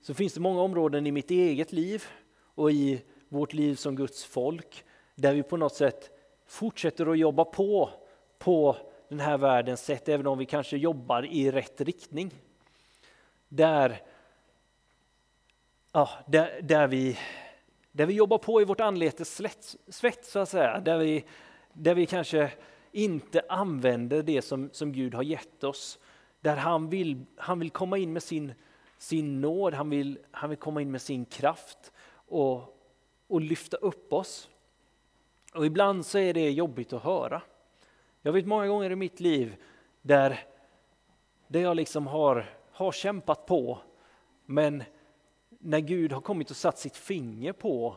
så 0.00 0.14
finns 0.14 0.34
det 0.34 0.40
många 0.40 0.60
områden 0.60 1.06
i 1.06 1.12
mitt 1.12 1.30
eget 1.30 1.72
liv 1.72 2.04
och 2.54 2.70
i 2.70 3.02
vårt 3.28 3.52
liv 3.52 3.74
som 3.74 3.96
Guds 3.96 4.24
folk, 4.24 4.84
där 5.14 5.34
vi 5.34 5.42
på 5.42 5.56
något 5.56 5.74
sätt 5.74 6.10
fortsätter 6.46 7.06
att 7.06 7.18
jobba 7.18 7.44
på, 7.44 7.90
på 8.38 8.76
den 9.08 9.20
här 9.20 9.38
världens 9.38 9.84
sätt, 9.84 10.08
även 10.08 10.26
om 10.26 10.38
vi 10.38 10.46
kanske 10.46 10.76
jobbar 10.76 11.26
i 11.26 11.50
rätt 11.50 11.80
riktning. 11.80 12.30
Där, 13.48 14.02
ja, 15.92 16.10
där, 16.26 16.60
där, 16.62 16.86
vi, 16.86 17.18
där 17.92 18.06
vi 18.06 18.14
jobbar 18.14 18.38
på 18.38 18.62
i 18.62 18.64
vårt 18.64 18.80
anletes 18.80 19.42
svett, 19.88 20.24
så 20.24 20.38
att 20.38 20.48
säga. 20.48 20.80
Där 20.80 20.98
vi, 20.98 21.24
där 21.72 21.94
vi 21.94 22.06
kanske 22.06 22.52
inte 22.92 23.42
använder 23.48 24.22
det 24.22 24.42
som, 24.42 24.70
som 24.72 24.92
Gud 24.92 25.14
har 25.14 25.22
gett 25.22 25.64
oss. 25.64 25.98
Där 26.40 26.56
han 26.56 26.90
vill, 26.90 27.24
han 27.36 27.58
vill 27.58 27.70
komma 27.70 27.98
in 27.98 28.12
med 28.12 28.22
sin, 28.22 28.52
sin 28.98 29.40
nåd, 29.40 29.74
han 29.74 29.90
vill, 29.90 30.18
han 30.30 30.50
vill 30.50 30.58
komma 30.58 30.82
in 30.82 30.90
med 30.90 31.02
sin 31.02 31.24
kraft 31.24 31.92
och, 32.28 32.78
och 33.26 33.40
lyfta 33.40 33.76
upp 33.76 34.12
oss. 34.12 34.48
Och 35.54 35.66
ibland 35.66 36.06
så 36.06 36.18
är 36.18 36.34
det 36.34 36.50
jobbigt 36.50 36.92
att 36.92 37.02
höra. 37.02 37.42
Jag 38.26 38.32
vet 38.32 38.46
många 38.46 38.66
gånger 38.66 38.90
i 38.90 38.96
mitt 38.96 39.20
liv 39.20 39.56
där, 40.02 40.44
där 41.48 41.60
jag 41.60 41.76
liksom 41.76 42.06
har, 42.06 42.50
har 42.70 42.92
kämpat 42.92 43.46
på, 43.46 43.78
men 44.46 44.84
när 45.48 45.80
Gud 45.80 46.12
har 46.12 46.20
kommit 46.20 46.50
och 46.50 46.56
satt 46.56 46.78
sitt 46.78 46.96
finger 46.96 47.52
på 47.52 47.96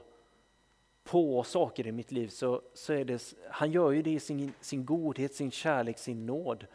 på 1.03 1.43
saker 1.43 1.87
i 1.87 1.91
mitt 1.91 2.11
liv 2.11 2.27
så, 2.27 2.61
så 2.73 2.93
är 2.93 3.05
det, 3.05 3.33
han 3.49 3.71
gör 3.71 3.91
ju 3.91 4.01
det 4.01 4.11
i 4.11 4.19
sin, 4.19 4.53
sin 4.59 4.85
godhet, 4.85 5.35
sin 5.35 5.51
kärlek, 5.51 5.97
sin 5.97 6.25
nåd. 6.25 6.67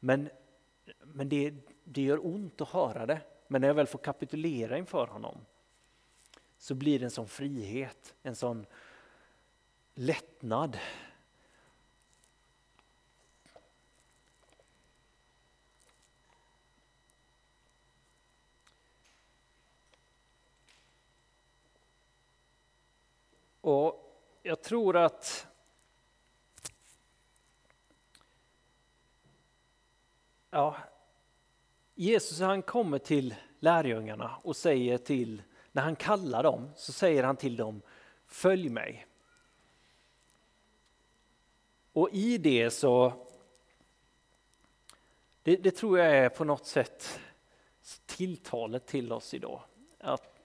Men, 0.00 0.28
men 1.02 1.28
det, 1.28 1.54
det 1.84 2.02
gör 2.02 2.26
ont 2.26 2.60
att 2.60 2.68
höra 2.68 3.06
det. 3.06 3.20
Men 3.48 3.60
när 3.60 3.68
jag 3.68 3.74
väl 3.74 3.86
får 3.86 3.98
kapitulera 3.98 4.78
inför 4.78 5.06
honom 5.06 5.38
så 6.58 6.74
blir 6.74 6.98
det 6.98 7.04
en 7.04 7.10
sån 7.10 7.28
frihet, 7.28 8.14
en 8.22 8.36
sån 8.36 8.66
lättnad. 9.94 10.78
Och 23.66 24.16
jag 24.42 24.62
tror 24.62 24.96
att 24.96 25.46
ja, 30.50 30.76
Jesus 31.94 32.40
han 32.40 32.62
kommer 32.62 32.98
till 32.98 33.34
lärjungarna 33.60 34.36
och 34.42 34.56
säger 34.56 34.98
till, 34.98 35.42
när 35.72 35.82
han 35.82 35.96
kallar 35.96 36.42
dem, 36.42 36.70
så 36.76 36.92
säger 36.92 37.22
han 37.22 37.36
till 37.36 37.56
dem 37.56 37.82
Följ 38.26 38.68
mig. 38.68 39.06
Och 41.92 42.10
i 42.12 42.38
det 42.38 42.70
så, 42.70 43.26
det, 45.42 45.56
det 45.56 45.70
tror 45.70 45.98
jag 45.98 46.16
är 46.16 46.28
på 46.28 46.44
något 46.44 46.66
sätt 46.66 47.20
tilltalet 48.06 48.86
till 48.86 49.12
oss 49.12 49.34
idag. 49.34 49.62
Att 49.98 50.35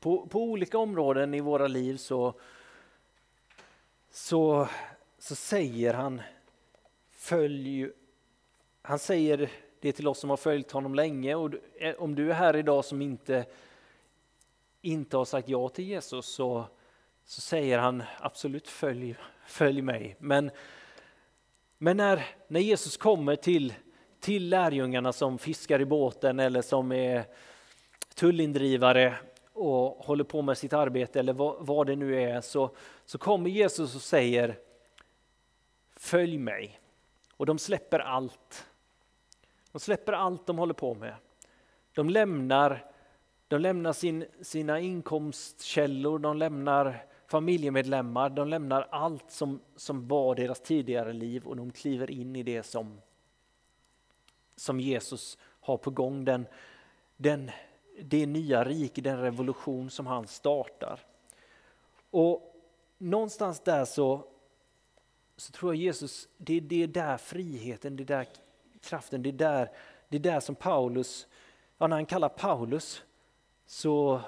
på, 0.00 0.26
på 0.26 0.42
olika 0.42 0.78
områden 0.78 1.34
i 1.34 1.40
våra 1.40 1.66
liv 1.66 1.96
så, 1.96 2.34
så, 4.10 4.68
så 5.18 5.34
säger 5.34 5.94
han 5.94 6.22
följ, 7.10 7.90
han 8.82 8.98
säger 8.98 9.50
det 9.80 9.92
till 9.92 10.08
oss 10.08 10.18
som 10.18 10.30
har 10.30 10.36
följt 10.36 10.70
honom 10.70 10.94
länge 10.94 11.34
och 11.34 11.50
eh, 11.78 11.94
om 11.94 12.14
du 12.14 12.30
är 12.30 12.34
här 12.34 12.56
idag 12.56 12.84
som 12.84 13.02
inte, 13.02 13.44
inte 14.82 15.16
har 15.16 15.24
sagt 15.24 15.48
ja 15.48 15.68
till 15.68 15.84
Jesus 15.84 16.26
så, 16.26 16.64
så 17.24 17.40
säger 17.40 17.78
han 17.78 18.02
absolut 18.18 18.68
följ, 18.68 19.16
följ 19.46 19.82
mig. 19.82 20.16
Men, 20.18 20.50
men 21.78 21.96
när, 21.96 22.26
när 22.48 22.60
Jesus 22.60 22.96
kommer 22.96 23.36
till, 23.36 23.74
till 24.20 24.48
lärjungarna 24.48 25.12
som 25.12 25.38
fiskar 25.38 25.80
i 25.80 25.84
båten 25.84 26.40
eller 26.40 26.62
som 26.62 26.92
är 26.92 27.24
tullindrivare 28.14 29.16
och 29.60 30.04
håller 30.04 30.24
på 30.24 30.42
med 30.42 30.58
sitt 30.58 30.72
arbete 30.72 31.18
eller 31.18 31.32
vad, 31.32 31.66
vad 31.66 31.86
det 31.86 31.96
nu 31.96 32.22
är 32.22 32.40
så, 32.40 32.70
så 33.04 33.18
kommer 33.18 33.50
Jesus 33.50 33.94
och 33.94 34.02
säger 34.02 34.58
Följ 35.96 36.38
mig. 36.38 36.80
Och 37.36 37.46
de 37.46 37.58
släpper 37.58 37.98
allt. 37.98 38.66
De 39.72 39.80
släpper 39.80 40.12
allt 40.12 40.46
de 40.46 40.58
håller 40.58 40.74
på 40.74 40.94
med. 40.94 41.14
De 41.94 42.10
lämnar, 42.10 42.84
de 43.48 43.60
lämnar 43.60 43.92
sin, 43.92 44.24
sina 44.42 44.80
inkomstkällor, 44.80 46.18
de 46.18 46.36
lämnar 46.36 47.06
familjemedlemmar, 47.26 48.30
de 48.30 48.48
lämnar 48.48 48.88
allt 48.90 49.30
som, 49.30 49.60
som 49.76 50.08
var 50.08 50.34
deras 50.34 50.60
tidigare 50.60 51.12
liv 51.12 51.46
och 51.46 51.56
de 51.56 51.70
kliver 51.70 52.10
in 52.10 52.36
i 52.36 52.42
det 52.42 52.62
som, 52.62 53.00
som 54.56 54.80
Jesus 54.80 55.38
har 55.60 55.76
på 55.76 55.90
gång. 55.90 56.24
Den, 56.24 56.46
den 57.16 57.50
det 58.02 58.26
nya 58.26 58.64
rike, 58.64 59.00
den 59.00 59.20
revolution 59.20 59.90
som 59.90 60.06
han 60.06 60.26
startar. 60.26 61.00
Och 62.10 62.56
någonstans 62.98 63.60
där 63.60 63.84
så, 63.84 64.24
så 65.36 65.52
tror 65.52 65.74
jag 65.74 65.82
Jesus, 65.82 66.28
det, 66.36 66.60
det 66.60 66.82
är 66.82 66.86
där 66.86 67.16
friheten, 67.16 67.96
det 67.96 68.02
är 68.02 68.06
där 68.06 68.26
kraften, 68.80 69.22
det 69.22 69.28
är 69.30 69.32
där, 69.32 69.70
det 70.08 70.16
är 70.16 70.20
där 70.20 70.40
som 70.40 70.54
Paulus, 70.54 71.26
ja 71.78 71.86
när 71.86 71.96
han 71.96 72.06
kallar 72.06 72.28
Paulus 72.28 73.02
så, 73.66 74.20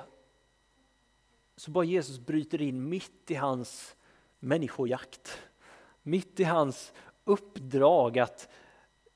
så 1.56 1.70
bara 1.70 1.84
Jesus 1.84 2.18
bryter 2.18 2.62
in 2.62 2.88
mitt 2.88 3.30
i 3.30 3.34
hans 3.34 3.96
människojakt. 4.38 5.38
Mitt 6.02 6.40
i 6.40 6.44
hans 6.44 6.92
uppdrag 7.24 8.18
att 8.18 8.48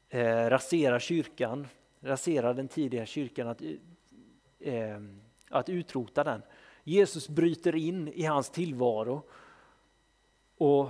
eh, 0.09 0.51
rasera 0.51 1.01
kyrkan, 1.01 1.69
rasera 2.01 2.53
den 2.53 2.69
tidiga 2.69 3.07
kyrkan, 3.07 3.49
att, 3.49 3.63
eh, 4.67 5.01
att 5.51 5.69
utrota 5.69 6.25
den. 6.25 6.43
Jesus 6.85 7.29
bryter 7.29 7.77
in 7.77 8.09
i 8.09 8.25
hans 8.25 8.51
tillvaro 8.51 9.23
och 10.57 10.89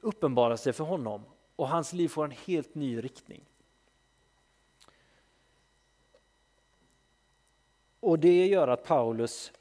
uppenbarar 0.00 0.56
sig 0.56 0.72
för 0.72 0.84
honom 0.84 1.24
och 1.56 1.68
hans 1.68 1.92
liv 1.92 2.08
får 2.08 2.24
en 2.24 2.30
helt 2.30 2.74
ny 2.74 3.02
riktning. 3.02 3.44
Och 8.00 8.18
det 8.18 8.46
gör 8.46 8.68
att 8.68 8.84
Paulus 8.84 9.52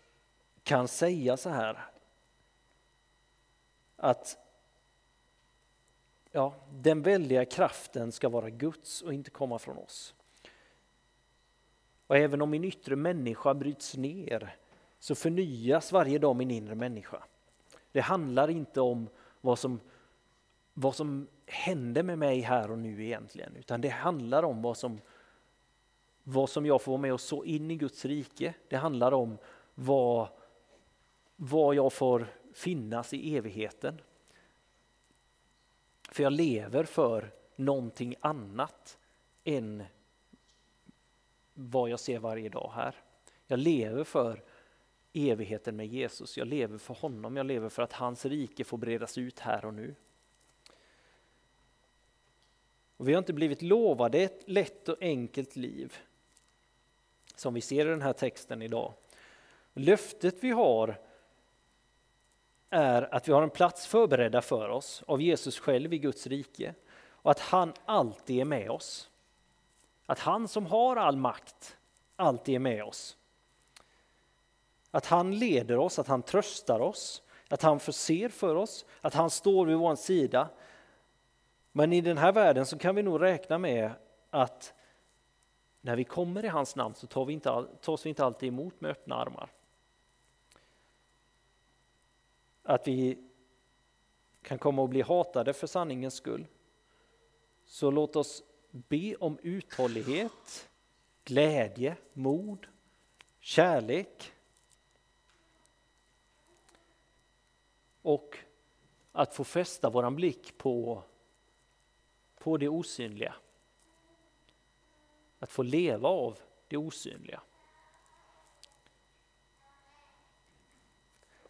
kan 0.64 0.88
säga 0.88 1.38
så 1.38 1.50
här 1.50 1.86
att 3.96 4.38
ja, 6.32 6.54
den 6.72 7.02
väldiga 7.02 7.46
kraften 7.46 8.12
ska 8.12 8.30
vara 8.30 8.50
Guds 8.50 9.02
och 9.02 9.14
inte 9.14 9.30
komma 9.30 9.60
från 9.60 9.78
oss. 9.78 10.15
Och 12.08 12.18
även 12.18 12.42
om 12.42 12.50
min 12.50 12.64
yttre 12.64 12.96
människa 12.96 13.54
bryts 13.54 13.98
ner 13.98 14.56
så 15.00 15.16
förnyas 15.16 15.92
varje 15.92 16.20
dag 16.20 16.36
min 16.36 16.52
inre 16.52 16.76
människa. 16.76 17.24
Det 17.92 18.02
handlar 18.02 18.50
inte 18.50 18.82
om 18.82 19.10
vad 19.42 19.60
som, 19.60 19.80
vad 20.74 20.96
som 20.96 21.28
händer 21.46 22.04
med 22.04 22.20
mig 22.20 22.40
här 22.40 22.72
och 22.72 22.80
nu 22.80 23.06
egentligen, 23.06 23.56
utan 23.56 23.82
det 23.82 23.90
handlar 23.90 24.44
om 24.44 24.62
vad 24.62 24.78
som, 24.78 25.02
vad 26.24 26.50
som 26.50 26.66
jag 26.66 26.82
får 26.82 26.92
vara 26.92 27.02
med 27.02 27.14
och 27.14 27.22
så 27.22 27.44
in 27.44 27.72
i 27.72 27.76
Guds 27.76 28.06
rike. 28.06 28.54
Det 28.68 28.76
handlar 28.76 29.12
om 29.12 29.38
vad, 29.76 30.28
vad 31.36 31.76
jag 31.76 31.94
får 31.94 32.28
finnas 32.54 33.14
i 33.14 33.38
evigheten. 33.38 34.02
För 36.12 36.24
jag 36.24 36.34
lever 36.34 36.84
för 36.84 37.32
någonting 37.56 38.16
annat 38.20 38.98
än 39.44 39.84
vad 41.58 41.90
jag 41.90 42.00
ser 42.00 42.20
varje 42.20 42.50
dag 42.50 42.72
här. 42.76 42.96
Jag 43.48 43.60
lever 43.60 44.04
för 44.04 44.44
evigheten 45.14 45.76
med 45.76 45.88
Jesus. 45.88 46.38
Jag 46.38 46.48
lever 46.48 46.78
för 46.78 46.94
honom. 46.94 47.38
Jag 47.38 47.46
lever 47.46 47.70
för 47.70 47.84
att 47.84 47.94
hans 47.94 48.26
rike 48.26 48.64
får 48.64 48.78
bredas 48.78 49.18
ut 49.18 49.40
här 49.40 49.66
och 49.66 49.74
nu. 49.74 49.96
Och 52.98 53.08
vi 53.08 53.14
har 53.14 53.20
inte 53.20 53.34
blivit 53.34 53.62
lovade 53.62 54.20
ett 54.20 54.44
lätt 54.46 54.90
och 54.90 54.98
enkelt 55.02 55.56
liv 55.56 55.98
som 57.36 57.54
vi 57.54 57.62
ser 57.62 57.86
i 57.86 57.90
den 57.90 58.02
här 58.02 58.14
texten 58.14 58.62
idag. 58.62 58.94
Löftet 59.74 60.36
vi 60.40 60.52
har 60.52 61.00
är 62.70 63.16
att 63.16 63.28
vi 63.28 63.34
har 63.34 63.44
en 63.44 63.50
plats 63.50 63.88
förberedda 63.88 64.42
för 64.42 64.70
oss 64.70 65.04
av 65.08 65.22
Jesus 65.22 65.60
själv 65.60 65.94
i 65.94 65.98
Guds 65.98 66.28
rike 66.28 66.76
och 67.08 67.32
att 67.32 67.40
han 67.40 67.74
alltid 67.86 68.40
är 68.40 68.46
med 68.46 68.72
oss. 68.72 69.10
Att 70.06 70.20
han 70.20 70.48
som 70.48 70.66
har 70.66 70.96
all 70.96 71.18
makt 71.18 71.78
alltid 72.16 72.56
är 72.56 72.60
med 72.60 72.84
oss. 72.84 73.18
Att 74.92 75.06
han 75.06 75.40
leder 75.40 75.78
oss, 75.78 76.00
att 76.00 76.08
han 76.08 76.24
tröstar 76.24 76.80
oss, 76.80 77.24
att 77.50 77.62
han 77.62 77.80
förser 77.80 78.30
för 78.30 78.56
oss, 78.56 78.86
att 79.02 79.14
han 79.14 79.30
står 79.30 79.66
vid 79.66 79.78
vår 79.78 79.96
sida. 79.96 80.50
Men 81.72 81.94
i 81.94 82.02
den 82.02 82.18
här 82.18 82.32
världen 82.32 82.66
så 82.66 82.78
kan 82.78 82.96
vi 82.96 83.04
nog 83.04 83.22
räkna 83.22 83.58
med 83.58 83.92
att 84.30 84.74
när 85.82 85.96
vi 85.96 86.04
kommer 86.04 86.46
i 86.46 86.48
hans 86.48 86.76
namn 86.76 86.96
så 86.96 87.08
tar 87.08 87.26
vi 87.26 87.34
inte, 87.34 87.66
tas 87.82 88.06
vi 88.06 88.10
inte 88.10 88.26
alltid 88.26 88.50
emot 88.50 88.82
med 88.82 88.92
öppna 88.92 89.16
armar. 89.16 89.50
Att 92.64 92.88
vi 92.88 93.30
kan 94.42 94.58
komma 94.58 94.84
att 94.84 94.90
bli 94.90 95.02
hatade 95.02 95.54
för 95.54 95.68
sanningens 95.68 96.14
skull. 96.14 96.48
Så 97.66 97.92
låt 97.92 98.16
oss 98.16 98.44
be 98.76 99.16
om 99.16 99.40
uthållighet, 99.42 100.70
glädje, 101.24 101.98
mod, 102.14 102.68
kärlek 103.40 104.34
och 108.02 108.38
att 109.12 109.34
få 109.34 109.44
fästa 109.44 109.90
våran 109.90 110.16
blick 110.16 110.58
på, 110.58 111.04
på 112.38 112.58
det 112.58 112.70
osynliga. 112.70 113.36
Att 115.40 115.52
få 115.52 115.64
leva 115.64 116.10
av 116.10 116.40
det 116.68 116.78
osynliga. 116.78 117.42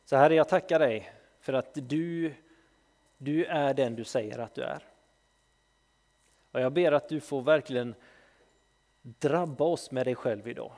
Så 0.06 0.16
Herre, 0.16 0.36
jag 0.36 0.50
tackar 0.50 0.80
dig 0.80 1.14
för 1.40 1.54
att 1.54 1.72
du, 1.74 2.34
du 3.18 3.46
är 3.46 3.74
den 3.74 3.96
du 3.96 4.04
säger 4.04 4.40
att 4.40 4.56
du 4.56 4.62
är. 4.62 4.95
Och 6.56 6.62
jag 6.62 6.74
ber 6.74 6.92
att 6.92 7.10
du 7.10 7.20
får 7.20 7.42
verkligen 7.42 7.96
drabba 9.02 9.66
oss 9.66 9.92
med 9.92 10.08
dig 10.08 10.16
själv 10.16 10.48
idag. 10.48 10.72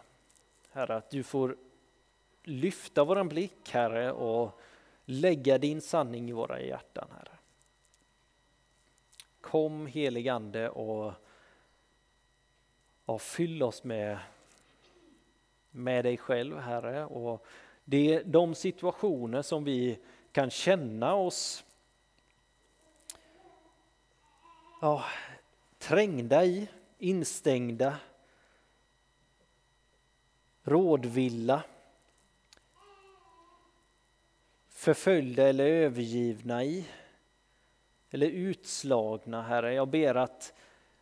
Herre, 0.71 0.95
att 0.95 1.09
du 1.09 1.23
får 1.23 1.57
lyfta 2.43 3.03
våran 3.03 3.29
blick, 3.29 3.69
Herre, 3.69 4.11
och 4.11 4.59
lägga 5.05 5.57
din 5.57 5.81
sanning 5.81 6.29
i 6.29 6.31
våra 6.31 6.61
hjärtan, 6.61 7.07
Herre. 7.11 7.37
Kom 9.41 9.85
helig 9.85 10.29
Ande 10.29 10.69
och, 10.69 11.13
och 13.05 13.21
fyll 13.21 13.63
oss 13.63 13.83
med, 13.83 14.19
med 15.71 16.05
dig 16.05 16.17
själv, 16.17 16.57
Herre. 16.57 17.05
Och 17.05 17.45
det 17.83 18.13
är 18.13 18.23
de 18.23 18.55
situationer 18.55 19.41
som 19.41 19.63
vi 19.63 19.99
kan 20.31 20.49
känna 20.49 21.15
oss 21.15 21.63
ja, 24.81 25.03
trängda 25.77 26.45
i, 26.45 26.67
instängda, 26.97 27.97
rådvilla, 30.63 31.63
förföljda 34.69 35.47
eller 35.47 35.65
övergivna 35.65 36.63
i, 36.63 36.87
eller 38.09 38.27
utslagna, 38.27 39.41
Herre. 39.41 39.73
Jag 39.73 39.87
ber 39.87 40.15
att, 40.15 40.53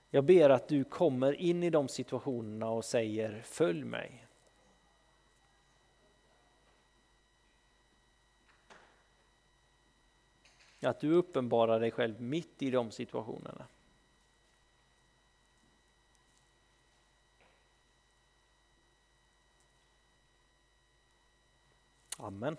jag 0.10 0.24
ber 0.24 0.50
att 0.50 0.68
du 0.68 0.84
kommer 0.84 1.34
in 1.34 1.64
i 1.64 1.70
de 1.70 1.88
situationerna 1.88 2.70
och 2.70 2.86
säger 2.86 3.42
följ 3.42 3.84
mig. 3.84 4.28
Att 10.82 11.00
du 11.00 11.12
uppenbarar 11.12 11.80
dig 11.80 11.92
själv 11.92 12.22
mitt 12.22 12.62
i 12.62 12.72
de 12.72 12.92
situationerna. 12.92 13.66
Amen. 22.26 22.58